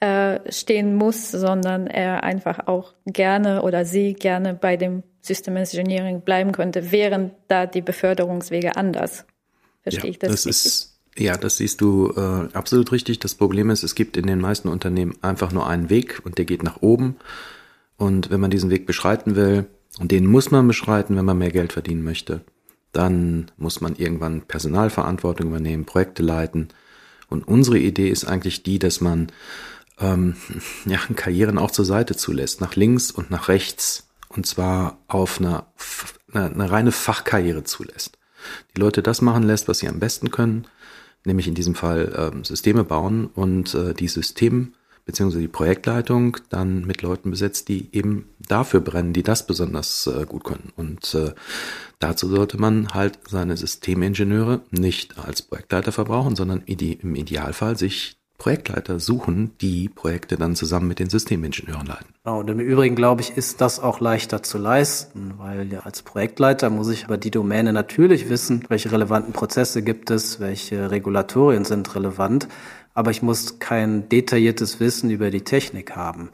äh, 0.00 0.40
stehen 0.50 0.94
muss, 0.94 1.30
sondern 1.30 1.86
er 1.86 2.24
einfach 2.24 2.66
auch 2.66 2.94
gerne 3.06 3.62
oder 3.62 3.84
sie 3.84 4.14
gerne 4.14 4.54
bei 4.54 4.76
dem 4.76 5.02
System 5.20 5.56
Engineering 5.56 6.22
bleiben 6.22 6.52
könnte, 6.52 6.90
während 6.90 7.34
da 7.48 7.66
die 7.66 7.82
Beförderungswege 7.82 8.76
anders. 8.76 9.26
Verstehe 9.82 10.04
ja, 10.04 10.10
ich 10.10 10.18
das? 10.18 10.30
Das 10.30 10.46
richtig? 10.46 10.66
ist 10.66 10.90
ja, 11.18 11.36
das 11.36 11.56
siehst 11.56 11.80
du 11.80 12.12
äh, 12.16 12.56
absolut 12.56 12.92
richtig. 12.92 13.18
Das 13.18 13.34
Problem 13.34 13.68
ist, 13.68 13.82
es 13.82 13.94
gibt 13.94 14.16
in 14.16 14.26
den 14.26 14.40
meisten 14.40 14.68
Unternehmen 14.68 15.16
einfach 15.22 15.52
nur 15.52 15.66
einen 15.66 15.90
Weg 15.90 16.22
und 16.24 16.38
der 16.38 16.44
geht 16.44 16.62
nach 16.62 16.80
oben. 16.82 17.16
Und 17.96 18.30
wenn 18.30 18.40
man 18.40 18.50
diesen 18.50 18.70
Weg 18.70 18.86
beschreiten 18.86 19.36
will, 19.36 19.66
und 19.98 20.12
den 20.12 20.24
muss 20.26 20.50
man 20.50 20.66
beschreiten, 20.66 21.16
wenn 21.16 21.24
man 21.24 21.36
mehr 21.36 21.50
Geld 21.50 21.72
verdienen 21.72 22.04
möchte, 22.04 22.42
dann 22.92 23.50
muss 23.56 23.80
man 23.80 23.96
irgendwann 23.96 24.42
Personalverantwortung 24.42 25.48
übernehmen, 25.48 25.84
Projekte 25.84 26.22
leiten. 26.22 26.68
Und 27.28 27.46
unsere 27.46 27.78
Idee 27.78 28.08
ist 28.08 28.24
eigentlich 28.24 28.62
die, 28.62 28.78
dass 28.78 29.00
man 29.00 29.28
ähm, 30.00 30.36
ja, 30.86 30.98
Karrieren 31.14 31.58
auch 31.58 31.70
zur 31.70 31.84
Seite 31.84 32.16
zulässt, 32.16 32.60
nach 32.60 32.76
links 32.76 33.10
und 33.10 33.30
nach 33.30 33.48
rechts. 33.48 34.08
Und 34.28 34.46
zwar 34.46 34.98
auf 35.08 35.40
einer, 35.40 35.66
eine, 36.32 36.50
eine 36.50 36.70
reine 36.70 36.92
Fachkarriere 36.92 37.64
zulässt. 37.64 38.18
Die 38.76 38.80
Leute 38.80 39.02
das 39.02 39.20
machen 39.20 39.42
lässt, 39.42 39.68
was 39.68 39.80
sie 39.80 39.88
am 39.88 40.00
besten 40.00 40.30
können, 40.30 40.66
nämlich 41.24 41.48
in 41.48 41.54
diesem 41.54 41.74
Fall 41.74 42.12
ähm, 42.16 42.44
Systeme 42.44 42.84
bauen 42.84 43.26
und 43.26 43.74
äh, 43.74 43.92
die 43.92 44.08
System 44.08 44.74
beziehungsweise 45.04 45.40
die 45.40 45.48
Projektleitung 45.48 46.36
dann 46.50 46.86
mit 46.86 47.02
Leuten 47.02 47.30
besetzt, 47.30 47.68
die 47.68 47.88
eben 47.92 48.28
dafür 48.38 48.80
brennen, 48.80 49.12
die 49.12 49.24
das 49.24 49.44
besonders 49.44 50.06
äh, 50.06 50.24
gut 50.24 50.44
können. 50.44 50.72
Und 50.76 51.14
äh, 51.14 51.32
dazu 51.98 52.28
sollte 52.28 52.58
man 52.58 52.94
halt 52.94 53.18
seine 53.28 53.56
Systemingenieure 53.56 54.60
nicht 54.70 55.18
als 55.18 55.42
Projektleiter 55.42 55.90
verbrauchen, 55.90 56.36
sondern 56.36 56.62
im 56.62 57.16
Idealfall 57.16 57.76
sich 57.76 58.19
Projektleiter 58.40 58.98
suchen, 58.98 59.52
die 59.60 59.88
Projekte 59.88 60.36
dann 60.36 60.56
zusammen 60.56 60.88
mit 60.88 60.98
den 60.98 61.08
Systemingenieuren 61.08 61.86
leiten. 61.86 62.06
Genau, 62.24 62.40
und 62.40 62.50
im 62.50 62.58
Übrigen 62.58 62.96
glaube 62.96 63.20
ich, 63.20 63.36
ist 63.36 63.60
das 63.60 63.78
auch 63.78 64.00
leichter 64.00 64.42
zu 64.42 64.58
leisten, 64.58 65.34
weil 65.38 65.72
ja 65.72 65.80
als 65.80 66.02
Projektleiter 66.02 66.70
muss 66.70 66.88
ich 66.88 67.04
über 67.04 67.18
die 67.18 67.30
Domäne 67.30 67.72
natürlich 67.72 68.28
wissen, 68.28 68.64
welche 68.68 68.90
relevanten 68.90 69.32
Prozesse 69.32 69.82
gibt 69.82 70.10
es, 70.10 70.40
welche 70.40 70.90
Regulatorien 70.90 71.64
sind 71.64 71.94
relevant 71.94 72.48
aber 72.94 73.10
ich 73.10 73.22
muss 73.22 73.58
kein 73.58 74.08
detailliertes 74.08 74.80
Wissen 74.80 75.10
über 75.10 75.30
die 75.30 75.42
Technik 75.42 75.96
haben. 75.96 76.30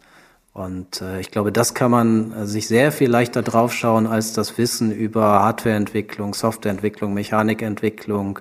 Und 0.53 1.03
äh, 1.03 1.21
ich 1.21 1.31
glaube, 1.31 1.53
das 1.53 1.75
kann 1.75 1.91
man 1.91 2.33
äh, 2.33 2.47
sich 2.47 2.67
sehr 2.67 2.91
viel 2.91 3.11
leichter 3.11 3.43
draufschauen 3.43 4.07
als 4.07 4.33
das 4.33 4.57
Wissen 4.57 4.91
über 4.91 5.43
Hardwareentwicklung, 5.43 6.33
Softwareentwicklung, 6.33 7.13
Mechanikentwicklung, 7.13 8.41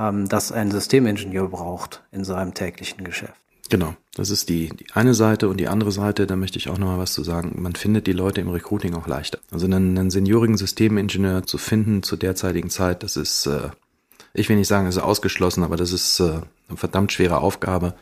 ähm, 0.00 0.28
das 0.28 0.52
ein 0.52 0.70
Systemingenieur 0.70 1.48
braucht 1.48 2.02
in 2.12 2.24
seinem 2.24 2.54
täglichen 2.54 3.04
Geschäft. 3.04 3.34
Genau, 3.68 3.94
das 4.14 4.30
ist 4.30 4.48
die, 4.48 4.68
die 4.68 4.86
eine 4.94 5.14
Seite 5.14 5.48
und 5.48 5.58
die 5.58 5.68
andere 5.68 5.92
Seite, 5.92 6.26
da 6.26 6.34
möchte 6.34 6.58
ich 6.58 6.68
auch 6.68 6.78
noch 6.78 6.88
mal 6.88 6.98
was 6.98 7.12
zu 7.12 7.22
sagen. 7.22 7.62
Man 7.62 7.76
findet 7.76 8.08
die 8.08 8.12
Leute 8.12 8.40
im 8.40 8.48
Recruiting 8.48 8.94
auch 8.94 9.06
leichter. 9.06 9.38
Also 9.52 9.66
einen, 9.66 9.96
einen 9.96 10.10
seniorigen 10.10 10.56
Systemingenieur 10.56 11.44
zu 11.44 11.56
finden 11.56 12.02
zur 12.02 12.18
derzeitigen 12.18 12.70
Zeit, 12.70 13.04
das 13.04 13.16
ist 13.16 13.46
äh, 13.46 13.68
ich 14.32 14.48
will 14.48 14.56
nicht 14.56 14.68
sagen, 14.68 14.86
es 14.86 14.96
ist 14.96 15.02
ausgeschlossen, 15.02 15.64
aber 15.64 15.76
das 15.76 15.92
ist 15.92 16.20
äh, 16.20 16.40
eine 16.68 16.76
verdammt 16.76 17.12
schwere 17.12 17.38
Aufgabe, 17.38 17.94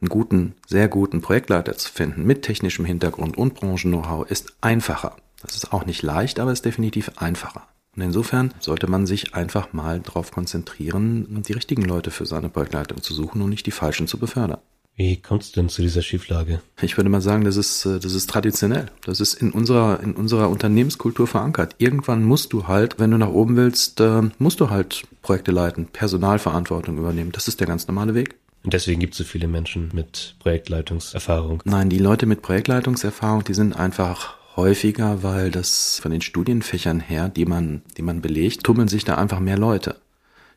einen 0.00 0.08
guten, 0.08 0.54
sehr 0.66 0.88
guten 0.88 1.20
Projektleiter 1.22 1.76
zu 1.76 1.90
finden 1.90 2.24
mit 2.24 2.42
technischem 2.42 2.84
Hintergrund 2.84 3.38
und 3.38 3.54
Branchen-Know-how 3.54 4.28
ist 4.28 4.54
einfacher. 4.60 5.16
Das 5.42 5.54
ist 5.54 5.72
auch 5.72 5.86
nicht 5.86 6.02
leicht, 6.02 6.38
aber 6.38 6.52
ist 6.52 6.64
definitiv 6.64 7.12
einfacher. 7.16 7.66
Und 7.96 8.02
insofern 8.02 8.52
sollte 8.60 8.88
man 8.88 9.06
sich 9.06 9.34
einfach 9.34 9.72
mal 9.72 10.00
darauf 10.00 10.30
konzentrieren, 10.30 11.42
die 11.42 11.52
richtigen 11.52 11.82
Leute 11.82 12.10
für 12.10 12.26
seine 12.26 12.50
Projektleitung 12.50 13.02
zu 13.02 13.14
suchen 13.14 13.40
und 13.42 13.50
nicht 13.50 13.66
die 13.66 13.70
falschen 13.70 14.06
zu 14.06 14.18
befördern. 14.18 14.58
Wie 14.96 15.18
kommst 15.18 15.54
du 15.54 15.60
denn 15.60 15.68
zu 15.68 15.82
dieser 15.82 16.00
Schieflage? 16.00 16.62
Ich 16.80 16.96
würde 16.96 17.10
mal 17.10 17.20
sagen, 17.20 17.44
das 17.44 17.56
ist, 17.56 17.84
äh, 17.84 18.00
das 18.00 18.14
ist 18.14 18.30
traditionell. 18.30 18.86
Das 19.04 19.20
ist 19.20 19.34
in 19.34 19.50
unserer, 19.50 20.00
in 20.02 20.14
unserer 20.14 20.48
Unternehmenskultur 20.48 21.26
verankert. 21.26 21.74
Irgendwann 21.76 22.24
musst 22.24 22.54
du 22.54 22.66
halt, 22.66 22.98
wenn 22.98 23.10
du 23.10 23.18
nach 23.18 23.28
oben 23.28 23.56
willst, 23.56 24.00
äh, 24.00 24.22
musst 24.38 24.60
du 24.60 24.70
halt 24.70 25.02
Projekte 25.20 25.52
leiten, 25.52 25.86
Personalverantwortung 25.88 26.96
übernehmen. 26.96 27.30
Das 27.32 27.46
ist 27.46 27.60
der 27.60 27.66
ganz 27.66 27.86
normale 27.86 28.14
Weg. 28.14 28.36
Und 28.64 28.72
deswegen 28.72 29.00
gibt 29.00 29.12
es 29.12 29.18
so 29.18 29.24
viele 29.24 29.48
Menschen 29.48 29.90
mit 29.92 30.34
Projektleitungserfahrung. 30.38 31.62
Nein, 31.66 31.90
die 31.90 31.98
Leute 31.98 32.24
mit 32.24 32.40
Projektleitungserfahrung, 32.40 33.44
die 33.44 33.54
sind 33.54 33.76
einfach 33.76 34.38
häufiger, 34.56 35.22
weil 35.22 35.50
das 35.50 35.98
von 36.00 36.10
den 36.10 36.22
Studienfächern 36.22 37.00
her, 37.00 37.28
die 37.28 37.44
man, 37.44 37.82
die 37.96 38.02
man 38.02 38.20
belegt, 38.20 38.64
tummeln 38.64 38.88
sich 38.88 39.04
da 39.04 39.16
einfach 39.16 39.40
mehr 39.40 39.58
Leute 39.58 39.96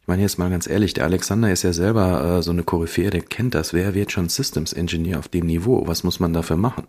meine 0.10 0.24
jetzt 0.24 0.40
mal 0.40 0.50
ganz 0.50 0.68
ehrlich, 0.68 0.94
der 0.96 1.06
Alexander 1.06 1.52
ist 1.52 1.64
ja 1.64 1.72
selber 1.72 2.40
äh, 2.40 2.44
so 2.44 2.52
eine 2.52 2.64
Koryphäe, 2.64 3.12
der 3.12 3.22
kennt 3.22 3.54
das. 3.54 3.74
Wer 3.74 3.94
wird 3.94 4.12
schon 4.12 4.28
Systems 4.28 4.74
Engineer 4.74 5.20
auf 5.20 5.30
dem 5.30 5.46
Niveau? 5.46 5.86
Was 5.86 6.04
muss 6.04 6.20
man 6.20 6.34
dafür 6.34 6.58
machen? 6.58 6.88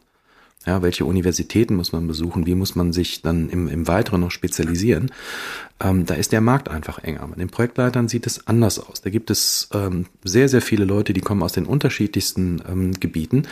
Ja, 0.66 0.82
welche 0.82 1.06
Universitäten 1.06 1.74
muss 1.74 1.92
man 1.92 2.06
besuchen? 2.06 2.44
Wie 2.44 2.54
muss 2.54 2.74
man 2.74 2.92
sich 2.92 3.22
dann 3.22 3.48
im, 3.48 3.66
im 3.66 3.88
Weiteren 3.88 4.20
noch 4.20 4.30
spezialisieren? 4.30 5.10
Ähm, 5.82 6.04
da 6.04 6.14
ist 6.14 6.32
der 6.32 6.42
Markt 6.42 6.68
einfach 6.68 6.98
enger. 6.98 7.26
Bei 7.28 7.36
den 7.36 7.48
Projektleitern 7.48 8.08
sieht 8.08 8.26
es 8.26 8.46
anders 8.46 8.78
aus. 8.78 9.00
Da 9.00 9.08
gibt 9.08 9.30
es 9.30 9.70
ähm, 9.72 10.04
sehr, 10.22 10.50
sehr 10.50 10.60
viele 10.60 10.84
Leute, 10.84 11.14
die 11.14 11.22
kommen 11.22 11.42
aus 11.42 11.52
den 11.52 11.64
unterschiedlichsten 11.64 12.60
ähm, 12.70 12.92
Gebieten 13.00 13.44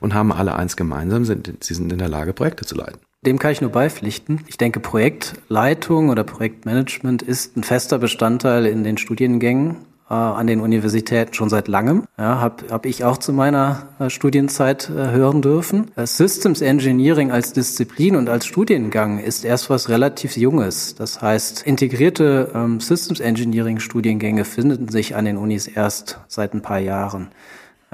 und 0.00 0.14
haben 0.14 0.32
alle 0.32 0.56
eins 0.56 0.74
gemeinsam, 0.76 1.26
sind, 1.26 1.52
sie 1.60 1.74
sind 1.74 1.92
in 1.92 1.98
der 1.98 2.08
Lage, 2.08 2.32
Projekte 2.32 2.64
zu 2.64 2.76
leiten. 2.76 2.98
Dem 3.26 3.38
kann 3.38 3.52
ich 3.52 3.60
nur 3.60 3.70
beipflichten. 3.70 4.40
Ich 4.46 4.56
denke, 4.56 4.80
Projektleitung 4.80 6.08
oder 6.08 6.24
Projektmanagement 6.24 7.20
ist 7.20 7.58
ein 7.58 7.64
fester 7.64 7.98
Bestandteil 7.98 8.64
in 8.64 8.84
den 8.84 8.96
Studiengängen 8.96 9.76
äh, 10.08 10.14
an 10.14 10.46
den 10.46 10.60
Universitäten 10.60 11.34
schon 11.34 11.48
seit 11.48 11.68
langem. 11.68 12.04
Ja, 12.18 12.40
habe 12.40 12.64
hab 12.70 12.86
ich 12.86 13.04
auch 13.04 13.18
zu 13.18 13.32
meiner 13.32 13.88
äh, 13.98 14.10
Studienzeit 14.10 14.90
äh, 14.90 15.10
hören 15.10 15.42
dürfen. 15.42 15.90
Äh, 15.96 16.06
Systems 16.06 16.60
Engineering 16.60 17.30
als 17.30 17.52
Disziplin 17.52 18.16
und 18.16 18.28
als 18.28 18.46
Studiengang 18.46 19.18
ist 19.18 19.44
erst 19.44 19.70
was 19.70 19.88
relativ 19.88 20.36
Junges. 20.36 20.94
Das 20.94 21.22
heißt, 21.22 21.62
integrierte 21.66 22.50
ähm, 22.54 22.80
Systems 22.80 23.20
Engineering 23.20 23.80
Studiengänge 23.80 24.44
finden 24.44 24.88
sich 24.88 25.16
an 25.16 25.24
den 25.24 25.36
Unis 25.36 25.66
erst 25.66 26.20
seit 26.28 26.54
ein 26.54 26.62
paar 26.62 26.80
Jahren. 26.80 27.28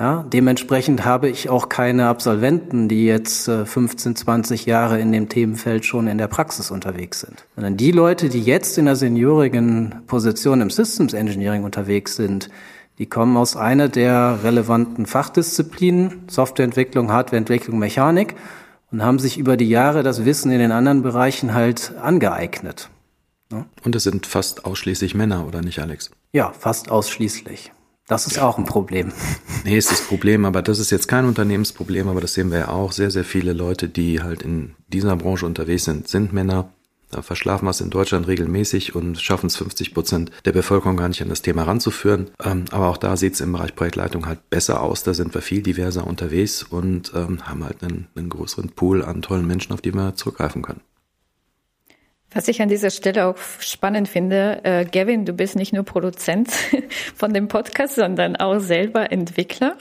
Ja, 0.00 0.25
dementsprechend 0.33 1.04
habe 1.04 1.28
ich 1.28 1.50
auch 1.50 1.69
keine 1.69 2.07
Absolventen, 2.07 2.88
die 2.88 3.04
jetzt 3.04 3.50
15, 3.50 4.12
äh, 4.12 4.14
20 4.14 4.64
Jahre 4.64 4.99
in 4.99 5.12
dem 5.12 5.28
Themenfeld 5.28 5.85
schon 5.85 6.07
in 6.07 6.16
der 6.16 6.26
Praxis 6.26 6.71
unterwegs 6.71 7.21
sind. 7.21 7.45
Sondern 7.54 7.76
die 7.76 7.92
Leute, 7.92 8.30
die 8.30 8.40
jetzt 8.40 8.78
in 8.78 8.87
der 8.87 8.97
seniorigen 8.97 9.97
Position 10.07 10.62
im 10.62 10.71
Systems 10.71 11.12
Engineering 11.12 11.64
unterwegs 11.64 12.16
sind, 12.16 12.49
die 12.97 13.04
kommen 13.04 13.37
aus 13.37 13.57
einer 13.57 13.90
der 13.90 14.38
relevanten 14.42 15.04
Fachdisziplinen, 15.04 16.23
Softwareentwicklung, 16.28 17.12
Hardwareentwicklung, 17.12 17.78
Mechanik 17.78 18.37
und 18.90 19.04
haben 19.04 19.19
sich 19.19 19.37
über 19.37 19.59
die 19.59 19.69
Jahre 19.69 20.02
das 20.02 20.25
Wissen 20.25 20.50
in 20.50 20.61
den 20.61 20.73
anderen 20.73 21.02
Bereichen 21.02 21.52
halt 21.52 21.92
angeeignet. 22.00 22.88
Ja? 23.52 23.66
Und 23.85 23.95
es 23.95 24.04
sind 24.04 24.26
fast 24.26 24.64
ausschließlich 24.64 25.14
Männer, 25.14 25.47
oder 25.47 25.61
nicht, 25.61 25.78
Alex? 25.78 26.11
Ja, 26.33 26.52
fast 26.52 26.90
ausschließlich. 26.90 27.73
Das 28.11 28.26
ist 28.26 28.40
auch 28.40 28.59
ein 28.59 28.64
Problem. 28.64 29.12
Nee, 29.62 29.76
ist 29.76 29.90
das 29.90 30.00
Problem, 30.00 30.47
aber 30.47 30.62
das 30.62 30.79
ist 30.79 30.90
jetzt 30.90 31.07
kein 31.07 31.26
Unternehmensproblem, 31.26 32.09
aber 32.09 32.23
das 32.23 32.33
sehen 32.33 32.50
wir 32.50 32.59
ja 32.61 32.69
auch. 32.69 32.93
Sehr, 32.93 33.11
sehr 33.11 33.25
viele 33.25 33.52
Leute, 33.52 33.90
die 33.90 34.23
halt 34.23 34.40
in 34.40 34.75
dieser 34.88 35.14
Branche 35.17 35.45
unterwegs 35.45 35.85
sind, 35.85 36.09
sind 36.09 36.33
Männer. 36.33 36.73
Da 37.11 37.21
verschlafen 37.21 37.67
wir 37.67 37.71
es 37.71 37.83
in 37.83 37.90
Deutschland 37.90 38.26
regelmäßig 38.26 38.95
und 38.95 39.21
schaffen 39.21 39.49
es 39.49 39.57
50 39.57 39.93
Prozent 39.93 40.31
der 40.47 40.52
Bevölkerung 40.52 40.97
gar 40.97 41.09
nicht 41.09 41.21
an 41.21 41.29
das 41.29 41.43
Thema 41.43 41.64
ranzuführen. 41.64 42.31
Ähm, 42.43 42.64
aber 42.71 42.88
auch 42.88 42.97
da 42.97 43.19
sieht 43.19 43.35
es 43.35 43.43
im 43.43 43.52
Bereich 43.52 43.76
Projektleitung 43.76 44.25
halt 44.25 44.49
besser 44.49 44.81
aus. 44.81 45.02
Da 45.02 45.12
sind 45.12 45.35
wir 45.35 45.43
viel 45.43 45.62
diverser 45.62 46.07
unterwegs 46.07 46.62
und 46.62 47.12
ähm, 47.14 47.47
haben 47.47 47.64
halt 47.64 47.83
einen, 47.83 48.07
einen 48.17 48.31
größeren 48.31 48.71
Pool 48.71 49.05
an 49.05 49.21
tollen 49.21 49.47
Menschen, 49.47 49.75
auf 49.75 49.83
die 49.83 49.93
wir 49.93 50.14
zurückgreifen 50.14 50.62
können. 50.62 50.81
Was 52.33 52.47
ich 52.47 52.63
an 52.63 52.69
dieser 52.69 52.91
Stelle 52.91 53.27
auch 53.27 53.37
spannend 53.59 54.09
finde, 54.09 54.61
äh, 54.63 54.85
Gavin, 54.85 55.25
du 55.25 55.33
bist 55.33 55.57
nicht 55.57 55.73
nur 55.73 55.83
Produzent 55.83 56.49
von 57.17 57.35
dem 57.35 57.49
Podcast, 57.49 57.97
sondern 57.97 58.37
auch 58.37 58.61
selber 58.61 59.11
Entwickler 59.11 59.77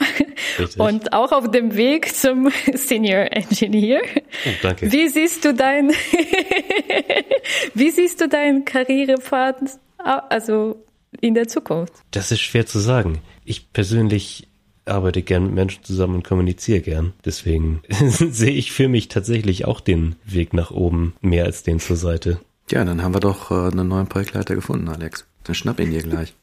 Richtig. 0.58 0.80
und 0.80 1.12
auch 1.12 1.30
auf 1.30 1.50
dem 1.52 1.76
Weg 1.76 2.12
zum 2.12 2.50
Senior 2.74 3.28
Engineer. 3.30 4.00
Oh, 4.46 4.50
danke. 4.62 4.90
Wie 4.90 5.08
siehst 5.08 5.44
du 5.44 5.54
dein, 5.54 5.90
wie 7.74 7.90
siehst 7.90 8.20
du 8.20 8.28
deinen 8.28 8.64
Karrierepfad, 8.64 9.78
also 9.98 10.84
in 11.20 11.34
der 11.34 11.46
Zukunft? 11.46 11.92
Das 12.10 12.32
ist 12.32 12.40
schwer 12.40 12.66
zu 12.66 12.80
sagen. 12.80 13.20
Ich 13.44 13.72
persönlich 13.72 14.48
arbeite 14.84 15.22
gern 15.22 15.44
mit 15.44 15.54
Menschen 15.54 15.84
zusammen 15.84 16.16
und 16.16 16.24
kommuniziere 16.24 16.80
gern. 16.80 17.12
Deswegen 17.24 17.82
sehe 17.88 18.52
ich 18.52 18.72
für 18.72 18.88
mich 18.88 19.08
tatsächlich 19.08 19.64
auch 19.64 19.80
den 19.80 20.16
Weg 20.24 20.52
nach 20.54 20.70
oben 20.70 21.14
mehr 21.20 21.44
als 21.44 21.62
den 21.62 21.80
zur 21.80 21.96
Seite. 21.96 22.40
Ja, 22.70 22.84
dann 22.84 23.02
haben 23.02 23.14
wir 23.14 23.20
doch 23.20 23.50
äh, 23.50 23.70
einen 23.70 23.88
neuen 23.88 24.06
Projektleiter 24.06 24.54
gefunden, 24.54 24.88
Alex. 24.88 25.26
Dann 25.44 25.54
schnapp 25.54 25.80
ihn 25.80 25.90
dir 25.90 26.02
gleich. 26.02 26.34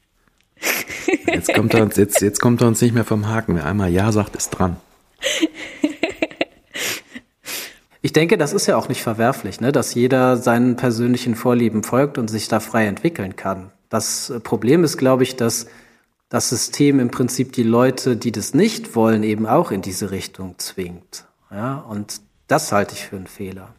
Jetzt 1.28 1.54
kommt 1.54 1.74
er 1.74 1.84
uns, 1.84 1.96
jetzt, 1.98 2.22
jetzt 2.22 2.40
kommt 2.40 2.62
er 2.62 2.68
uns 2.68 2.82
nicht 2.82 2.94
mehr 2.94 3.06
vom 3.06 3.28
Haken. 3.28 3.56
Wer 3.56 3.66
einmal 3.66 3.92
Ja 3.92 4.12
sagt, 4.12 4.36
ist 4.36 4.50
dran. 4.50 4.78
Ich 8.08 8.14
denke, 8.14 8.38
das 8.38 8.54
ist 8.54 8.68
ja 8.68 8.78
auch 8.78 8.88
nicht 8.88 9.02
verwerflich, 9.02 9.60
ne? 9.60 9.74
dass 9.74 9.94
jeder 9.94 10.38
seinen 10.38 10.78
persönlichen 10.78 11.36
Vorlieben 11.36 11.84
folgt 11.84 12.18
und 12.18 12.30
sich 12.30 12.48
da 12.48 12.62
frei 12.62 12.86
entwickeln 12.86 13.36
kann. 13.36 13.72
Das 13.90 14.32
Problem 14.44 14.86
ist, 14.86 14.98
glaube 14.98 15.24
ich, 15.24 15.36
dass 15.36 15.68
das 16.30 16.50
System 16.50 17.00
im 17.00 17.10
Prinzip 17.10 17.54
die 17.54 17.64
Leute, 17.64 18.18
die 18.18 18.32
das 18.32 18.54
nicht 18.54 18.96
wollen, 18.96 19.24
eben 19.24 19.46
auch 19.46 19.72
in 19.72 19.82
diese 19.82 20.12
Richtung 20.12 20.56
zwingt. 20.58 21.26
Ja, 21.52 21.78
und 21.78 22.22
das 22.48 22.72
halte 22.72 22.96
ich 22.96 23.06
für 23.06 23.16
einen 23.16 23.28
Fehler. 23.28 23.74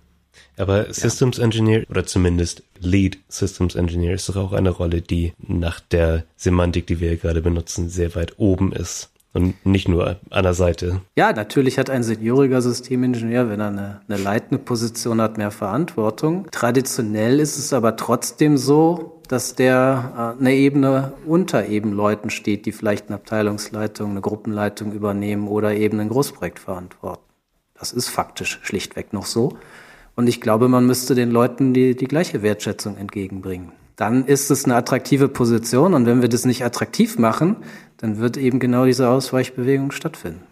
Aber 0.56 0.92
Systems 0.92 1.36
ja. 1.36 1.44
Engineer 1.44 1.84
oder 1.88 2.04
zumindest 2.04 2.62
Lead 2.80 3.18
Systems 3.28 3.74
Engineer 3.74 4.14
ist 4.14 4.28
doch 4.28 4.36
auch 4.36 4.52
eine 4.52 4.70
Rolle, 4.70 5.02
die 5.02 5.32
nach 5.38 5.80
der 5.80 6.24
Semantik, 6.36 6.86
die 6.86 7.00
wir 7.00 7.16
gerade 7.16 7.42
benutzen, 7.42 7.88
sehr 7.88 8.14
weit 8.14 8.38
oben 8.38 8.72
ist 8.72 9.10
und 9.32 9.64
nicht 9.64 9.88
nur 9.88 10.16
an 10.30 10.42
der 10.42 10.54
Seite. 10.54 11.00
Ja, 11.16 11.32
natürlich 11.32 11.78
hat 11.78 11.90
ein 11.90 12.02
senioriger 12.02 12.60
Systemingenieur, 12.60 13.48
wenn 13.48 13.60
er 13.60 13.68
eine, 13.68 14.00
eine 14.08 14.18
leitende 14.18 14.62
Position 14.62 15.20
hat, 15.20 15.38
mehr 15.38 15.50
Verantwortung. 15.50 16.48
Traditionell 16.50 17.38
ist 17.38 17.58
es 17.58 17.72
aber 17.72 17.96
trotzdem 17.96 18.56
so, 18.56 19.17
dass 19.28 19.54
der 19.54 20.34
äh, 20.38 20.40
eine 20.40 20.54
Ebene 20.54 21.12
unter 21.26 21.66
eben 21.66 21.92
Leuten 21.92 22.30
steht, 22.30 22.66
die 22.66 22.72
vielleicht 22.72 23.08
eine 23.08 23.16
Abteilungsleitung, 23.16 24.10
eine 24.10 24.20
Gruppenleitung 24.20 24.92
übernehmen 24.92 25.46
oder 25.48 25.74
eben 25.74 26.00
ein 26.00 26.08
Großprojekt 26.08 26.58
verantworten. 26.58 27.22
Das 27.78 27.92
ist 27.92 28.08
faktisch 28.08 28.58
schlichtweg 28.62 29.12
noch 29.12 29.26
so. 29.26 29.58
Und 30.16 30.26
ich 30.26 30.40
glaube, 30.40 30.68
man 30.68 30.86
müsste 30.86 31.14
den 31.14 31.30
Leuten 31.30 31.74
die, 31.74 31.94
die 31.94 32.08
gleiche 32.08 32.42
Wertschätzung 32.42 32.96
entgegenbringen. 32.96 33.70
Dann 33.94 34.24
ist 34.24 34.50
es 34.50 34.64
eine 34.64 34.74
attraktive 34.74 35.28
Position 35.28 35.94
und 35.94 36.06
wenn 36.06 36.22
wir 36.22 36.28
das 36.28 36.44
nicht 36.44 36.64
attraktiv 36.64 37.18
machen, 37.18 37.56
dann 37.98 38.18
wird 38.18 38.36
eben 38.36 38.58
genau 38.58 38.84
diese 38.84 39.08
Ausweichbewegung 39.08 39.90
stattfinden. 39.92 40.47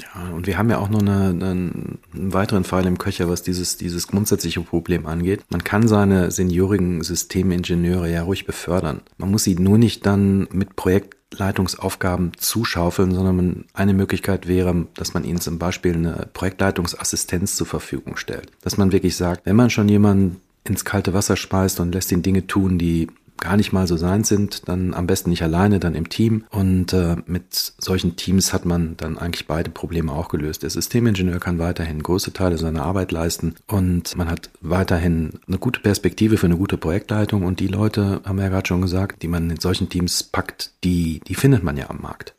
Ja, 0.00 0.30
und 0.32 0.46
wir 0.46 0.58
haben 0.58 0.70
ja 0.70 0.78
auch 0.78 0.88
noch 0.88 1.00
eine, 1.00 1.30
eine, 1.30 1.50
einen 1.50 1.98
weiteren 2.12 2.64
Fall 2.64 2.86
im 2.86 2.98
Köcher, 2.98 3.28
was 3.28 3.42
dieses, 3.42 3.76
dieses 3.76 4.06
grundsätzliche 4.06 4.60
Problem 4.60 5.06
angeht. 5.06 5.44
Man 5.50 5.64
kann 5.64 5.88
seine 5.88 6.30
seniorigen 6.30 7.02
Systemingenieure 7.02 8.10
ja 8.10 8.22
ruhig 8.22 8.46
befördern. 8.46 9.00
Man 9.16 9.30
muss 9.30 9.44
sie 9.44 9.56
nur 9.56 9.78
nicht 9.78 10.06
dann 10.06 10.48
mit 10.52 10.76
Projektleitungsaufgaben 10.76 12.32
zuschaufeln, 12.36 13.12
sondern 13.12 13.64
eine 13.74 13.94
Möglichkeit 13.94 14.46
wäre, 14.46 14.86
dass 14.94 15.14
man 15.14 15.24
ihnen 15.24 15.40
zum 15.40 15.58
Beispiel 15.58 15.94
eine 15.94 16.28
Projektleitungsassistenz 16.32 17.56
zur 17.56 17.66
Verfügung 17.66 18.16
stellt. 18.16 18.52
Dass 18.62 18.76
man 18.76 18.92
wirklich 18.92 19.16
sagt, 19.16 19.46
wenn 19.46 19.56
man 19.56 19.70
schon 19.70 19.88
jemanden 19.88 20.40
ins 20.64 20.84
kalte 20.84 21.14
Wasser 21.14 21.36
speist 21.36 21.80
und 21.80 21.94
lässt 21.94 22.12
ihn 22.12 22.22
Dinge 22.22 22.46
tun, 22.46 22.78
die 22.78 23.08
gar 23.38 23.56
nicht 23.56 23.72
mal 23.72 23.86
so 23.86 23.96
sein 23.96 24.24
sind, 24.24 24.68
dann 24.68 24.94
am 24.94 25.06
besten 25.06 25.30
nicht 25.30 25.42
alleine, 25.42 25.80
dann 25.80 25.94
im 25.94 26.08
Team. 26.08 26.44
Und 26.50 26.92
äh, 26.92 27.16
mit 27.26 27.72
solchen 27.78 28.16
Teams 28.16 28.52
hat 28.52 28.64
man 28.64 28.96
dann 28.96 29.18
eigentlich 29.18 29.46
beide 29.46 29.70
Probleme 29.70 30.12
auch 30.12 30.28
gelöst. 30.28 30.62
Der 30.62 30.70
Systemingenieur 30.70 31.40
kann 31.40 31.58
weiterhin 31.58 32.02
große 32.02 32.32
Teile 32.32 32.58
seiner 32.58 32.82
Arbeit 32.82 33.12
leisten 33.12 33.54
und 33.66 34.16
man 34.16 34.30
hat 34.30 34.50
weiterhin 34.60 35.40
eine 35.46 35.58
gute 35.58 35.80
Perspektive 35.80 36.36
für 36.36 36.46
eine 36.46 36.56
gute 36.56 36.76
Projektleitung 36.76 37.44
und 37.44 37.60
die 37.60 37.68
Leute, 37.68 38.20
haben 38.24 38.36
wir 38.36 38.44
ja 38.44 38.50
gerade 38.50 38.66
schon 38.66 38.82
gesagt, 38.82 39.22
die 39.22 39.28
man 39.28 39.50
in 39.50 39.60
solchen 39.60 39.88
Teams 39.88 40.22
packt, 40.22 40.72
die, 40.84 41.20
die 41.26 41.34
findet 41.34 41.62
man 41.62 41.76
ja 41.76 41.90
am 41.90 42.00
Markt. 42.00 42.34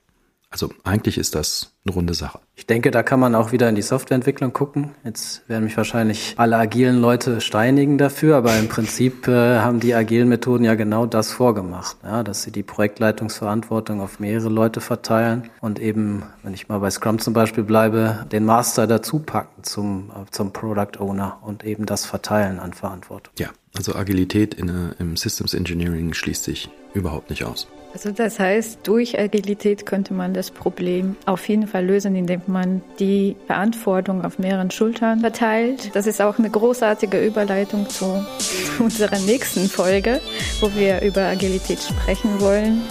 Also 0.49 0.71
eigentlich 0.83 1.17
ist 1.17 1.35
das 1.35 1.73
eine 1.85 1.93
runde 1.93 2.13
Sache. 2.13 2.39
Ich 2.55 2.65
denke, 2.65 2.91
da 2.91 3.03
kann 3.03 3.21
man 3.21 3.35
auch 3.35 3.53
wieder 3.53 3.69
in 3.69 3.75
die 3.75 3.81
Softwareentwicklung 3.81 4.51
gucken. 4.51 4.91
Jetzt 5.05 5.47
werden 5.47 5.63
mich 5.63 5.77
wahrscheinlich 5.77 6.33
alle 6.37 6.57
agilen 6.57 6.99
Leute 6.99 7.39
steinigen 7.39 7.97
dafür, 7.97 8.35
aber 8.35 8.57
im 8.57 8.67
Prinzip 8.67 9.27
äh, 9.29 9.59
haben 9.59 9.79
die 9.79 9.95
agilen 9.95 10.27
Methoden 10.27 10.65
ja 10.65 10.75
genau 10.75 11.05
das 11.05 11.31
vorgemacht, 11.31 11.97
ja, 12.03 12.21
dass 12.23 12.43
sie 12.43 12.51
die 12.51 12.63
Projektleitungsverantwortung 12.63 14.01
auf 14.01 14.19
mehrere 14.19 14.49
Leute 14.49 14.81
verteilen 14.81 15.49
und 15.61 15.79
eben, 15.79 16.23
wenn 16.43 16.53
ich 16.53 16.67
mal 16.67 16.79
bei 16.79 16.89
Scrum 16.89 17.19
zum 17.19 17.33
Beispiel 17.33 17.63
bleibe, 17.63 18.25
den 18.29 18.43
Master 18.43 18.85
dazu 18.85 19.19
packen 19.19 19.63
zum, 19.63 20.11
zum 20.31 20.51
Product 20.51 20.99
Owner 20.99 21.39
und 21.41 21.63
eben 21.63 21.85
das 21.85 22.05
verteilen 22.05 22.59
an 22.59 22.73
Verantwortung. 22.73 23.33
Ja, 23.39 23.49
also 23.77 23.95
Agilität 23.95 24.53
in, 24.53 24.67
äh, 24.67 24.73
im 24.99 25.15
Systems 25.15 25.53
Engineering 25.53 26.13
schließt 26.13 26.43
sich 26.43 26.69
überhaupt 26.93 27.29
nicht 27.29 27.45
aus. 27.45 27.67
Also 27.93 28.11
das 28.11 28.39
heißt, 28.39 28.79
durch 28.83 29.19
Agilität 29.19 29.85
könnte 29.85 30.13
man 30.13 30.33
das 30.33 30.51
Problem 30.51 31.15
auf 31.25 31.47
jeden 31.49 31.67
Fall 31.69 31.85
lösen, 31.85 32.15
indem 32.15 32.41
man 32.47 32.81
die 32.99 33.35
Verantwortung 33.47 34.25
auf 34.25 34.39
mehreren 34.39 34.71
Schultern 34.71 35.21
verteilt. 35.21 35.91
Das 35.93 36.07
ist 36.07 36.21
auch 36.21 36.37
eine 36.37 36.49
großartige 36.49 37.25
Überleitung 37.25 37.87
zu 37.89 38.25
unserer 38.79 39.19
nächsten 39.19 39.69
Folge, 39.69 40.19
wo 40.59 40.73
wir 40.75 41.01
über 41.01 41.21
Agilität 41.21 41.79
sprechen 41.79 42.41
wollen. 42.41 42.81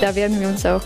Da 0.00 0.14
werden 0.14 0.40
wir 0.40 0.48
uns 0.48 0.64
auch 0.66 0.82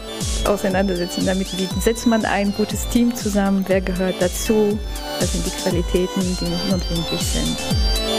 auseinandersetzen 0.46 1.26
damit, 1.26 1.48
wie 1.58 1.68
setzt 1.80 2.06
man 2.06 2.24
ein 2.24 2.54
gutes 2.54 2.88
Team 2.88 3.14
zusammen, 3.14 3.64
wer 3.66 3.80
gehört 3.80 4.14
dazu, 4.20 4.78
was 5.18 5.32
sind 5.32 5.44
die 5.44 5.50
Qualitäten, 5.50 6.20
die 6.40 6.70
notwendig 6.70 7.20
sind. 7.20 7.56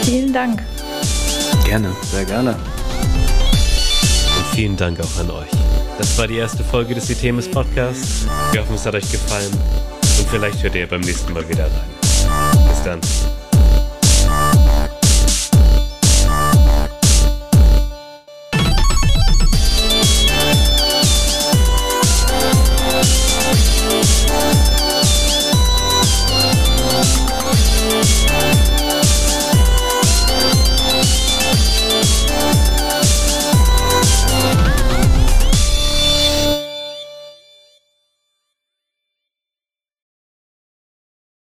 Vielen 0.02 0.32
Dank. 0.32 0.62
Gerne, 1.64 1.90
sehr 2.02 2.24
gerne. 2.24 2.56
Vielen 4.54 4.76
Dank 4.76 5.00
auch 5.00 5.20
an 5.20 5.30
euch. 5.30 5.61
Das 6.02 6.18
war 6.18 6.26
die 6.26 6.36
erste 6.36 6.64
Folge 6.64 6.96
des 6.96 7.08
Itemis 7.10 7.48
Podcasts. 7.48 8.26
Wir 8.50 8.62
hoffen, 8.62 8.74
es 8.74 8.84
hat 8.84 8.96
euch 8.96 9.08
gefallen 9.08 9.52
und 10.18 10.28
vielleicht 10.28 10.60
hört 10.60 10.74
ihr 10.74 10.88
beim 10.88 11.00
nächsten 11.00 11.32
Mal 11.32 11.48
wieder 11.48 11.64
rein. 11.64 12.68
Bis 12.68 12.82
dann. 12.82 13.00